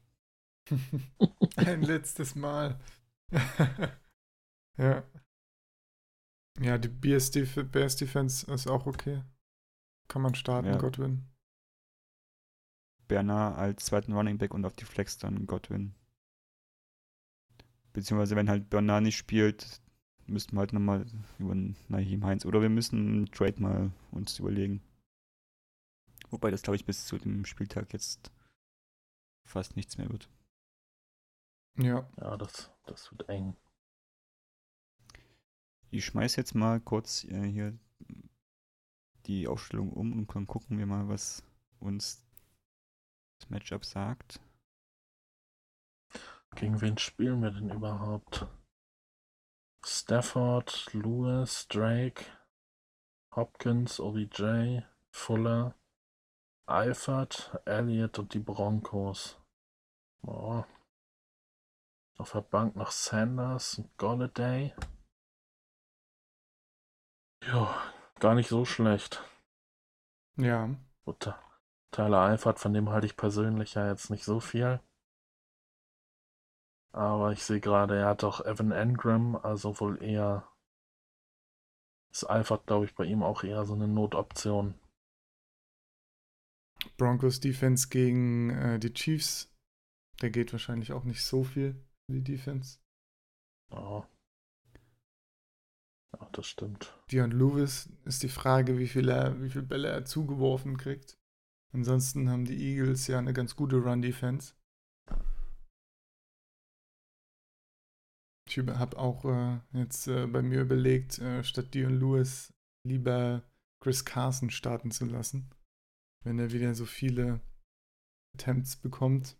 [1.56, 2.80] Ein letztes Mal.
[4.78, 5.04] ja.
[6.58, 9.22] Ja, die BS, BS Defense ist auch okay.
[10.08, 10.78] Kann man starten, ja.
[10.78, 11.26] Godwin.
[13.08, 15.94] Bernard als zweiten Running Back und auf die Flex dann Godwin.
[17.92, 19.80] Beziehungsweise wenn halt Bernard nicht spielt,
[20.26, 21.06] müssten wir halt nochmal
[21.38, 21.54] über
[21.88, 24.82] Naheem Heinz oder wir müssen einen Trade mal uns überlegen.
[26.30, 28.30] Wobei das, glaube ich, bis zu dem Spieltag jetzt
[29.46, 30.28] fast nichts mehr wird.
[31.78, 32.08] Ja.
[32.16, 33.56] Ja, das, das wird eng.
[35.90, 37.78] Ich schmeiß jetzt mal kurz äh, hier
[39.26, 41.42] die Aufstellung um und dann gucken wir mal, was
[41.80, 42.24] uns
[43.38, 44.40] das Matchup sagt.
[46.54, 48.46] Gegen wen spielen wir denn überhaupt?
[49.84, 52.24] Stafford, Lewis, Drake,
[53.34, 54.80] Hopkins, OBJ,
[55.12, 55.74] Fuller,
[56.66, 59.38] Eifert, Elliott und die Broncos.
[60.22, 60.64] Oh.
[62.18, 64.74] Auf der Bank noch Sanders und Golladay.
[67.42, 67.85] Ja,
[68.20, 69.22] gar nicht so schlecht.
[70.36, 70.74] Ja.
[71.04, 71.32] Gut,
[71.92, 74.80] Tyler Eifert, von dem halte ich persönlich ja jetzt nicht so viel.
[76.92, 80.50] Aber ich sehe gerade, er hat auch Evan Engram, also wohl eher.
[82.10, 84.74] Ist Eifert, glaube ich, bei ihm auch eher so eine Notoption.
[86.96, 89.52] Broncos Defense gegen äh, die Chiefs.
[90.22, 92.78] Der geht wahrscheinlich auch nicht so viel die Defense.
[93.70, 94.08] Ja.
[96.12, 96.94] Ja, das stimmt.
[97.10, 101.18] Dion Lewis ist die Frage, wie viel, er, wie viel Bälle er zugeworfen kriegt.
[101.72, 104.54] Ansonsten haben die Eagles ja eine ganz gute Run-Defense.
[108.48, 112.54] Ich habe auch äh, jetzt äh, bei mir überlegt, äh, statt Dion Lewis
[112.86, 113.42] lieber
[113.80, 115.50] Chris Carson starten zu lassen,
[116.24, 117.40] wenn er wieder so viele
[118.34, 119.36] Attempts bekommt.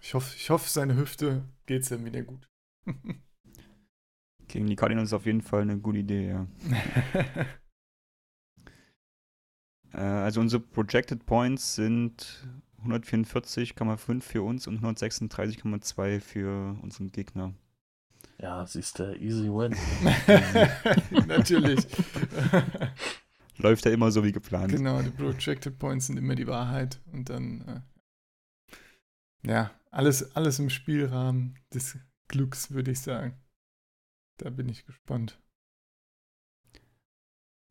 [0.00, 2.48] Ich hoffe, ich hoffe seine Hüfte geht es dann wieder gut.
[4.52, 6.46] Gegen die Cardinals ist auf jeden Fall eine gute Idee, ja.
[9.94, 12.46] äh, also unsere Projected Points sind
[12.84, 17.54] 144,5 für uns und 136,2 für unseren Gegner.
[18.38, 19.74] Ja, siehst du, easy win.
[21.26, 21.86] Natürlich.
[23.56, 24.72] Läuft ja immer so wie geplant.
[24.72, 27.00] Genau, die Projected Points sind immer die Wahrheit.
[27.10, 27.84] Und dann,
[29.46, 31.96] äh, ja, alles, alles im Spielrahmen des
[32.28, 33.41] Glücks, würde ich sagen.
[34.38, 35.40] Da bin ich gespannt.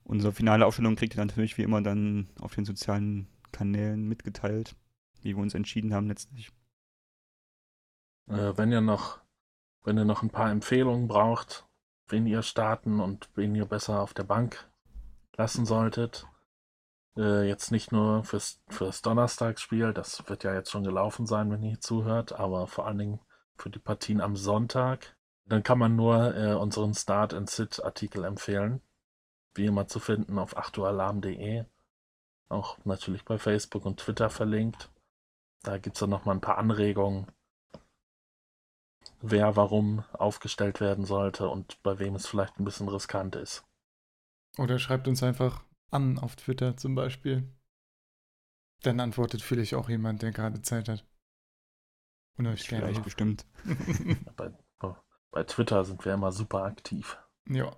[0.03, 4.76] Unsere finale Aufstellung kriegt ihr natürlich wie immer dann auf den sozialen Kanälen mitgeteilt,
[5.22, 6.51] wie wir uns entschieden haben letztlich.
[8.28, 9.22] Äh, wenn ihr noch
[9.84, 11.66] wenn ihr noch ein paar Empfehlungen braucht,
[12.07, 14.70] wen ihr starten und wen ihr besser auf der Bank
[15.36, 16.28] lassen solltet.
[17.18, 21.64] Äh, jetzt nicht nur fürs, fürs Donnerstagsspiel, das wird ja jetzt schon gelaufen sein, wenn
[21.64, 23.20] ihr zuhört, aber vor allen Dingen
[23.57, 25.18] für die Partien am Sonntag.
[25.45, 28.81] Dann kann man nur äh, unseren Start and Sit Artikel empfehlen.
[29.53, 31.65] Wie immer zu finden auf 8ualarm.de.
[32.49, 34.89] Auch natürlich bei Facebook und Twitter verlinkt.
[35.63, 37.27] Da gibt es dann nochmal ein paar Anregungen,
[39.21, 43.63] wer warum aufgestellt werden sollte und bei wem es vielleicht ein bisschen riskant ist.
[44.57, 47.47] Oder schreibt uns einfach an auf Twitter zum Beispiel.
[48.81, 51.05] Dann antwortet vielleicht auch jemand, der gerade Zeit hat.
[52.37, 52.85] Und euch gerne.
[52.85, 53.45] Vielleicht bestimmt.
[55.32, 57.17] bei, Twitter sind wir immer super aktiv.
[57.47, 57.75] Ja.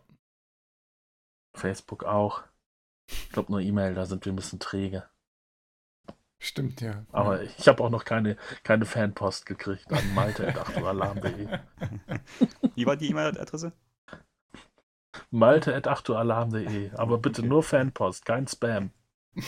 [1.56, 2.44] Facebook auch.
[3.08, 5.08] Ich glaube nur E-Mail, da sind wir ein bisschen träge.
[6.40, 7.06] Stimmt, ja.
[7.12, 7.50] Aber ja.
[7.58, 11.48] ich habe auch noch keine, keine Fanpost gekriegt an malte.achtualarm.de.
[12.76, 13.72] Wie war die E-Mail-Adresse?
[15.32, 16.92] malte.achtualarm.de.
[16.96, 17.50] Aber bitte okay.
[17.50, 18.92] nur Fanpost, kein Spam.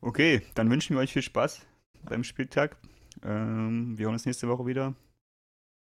[0.00, 1.64] Okay, dann wünschen wir euch viel Spaß
[2.02, 2.76] beim Spieltag.
[3.22, 4.94] Ähm, wir hören uns nächste Woche wieder.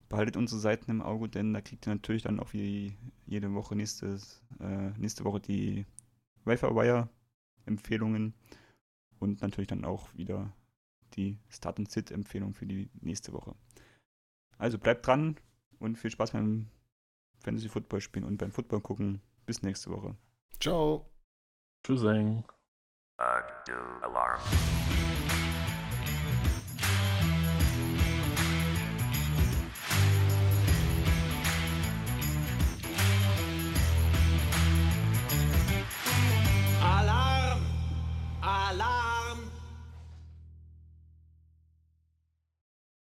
[0.09, 3.75] Behaltet unsere Seiten im Auge, denn da kriegt ihr natürlich dann auch wie jede Woche
[3.75, 5.85] nächstes, äh, nächste Woche die
[6.43, 7.09] Wi-Fi-Wire
[7.65, 8.33] Empfehlungen
[9.19, 10.51] und natürlich dann auch wieder
[11.13, 13.55] die Start und Sit Empfehlung für die nächste Woche.
[14.57, 15.37] Also bleibt dran
[15.79, 16.67] und viel Spaß beim
[17.39, 19.21] Fantasy Football spielen und beim Football gucken.
[19.45, 20.15] Bis nächste Woche.
[20.59, 21.09] Ciao.
[21.83, 22.43] Tschüssing.
[23.19, 24.41] Uh, Alarm.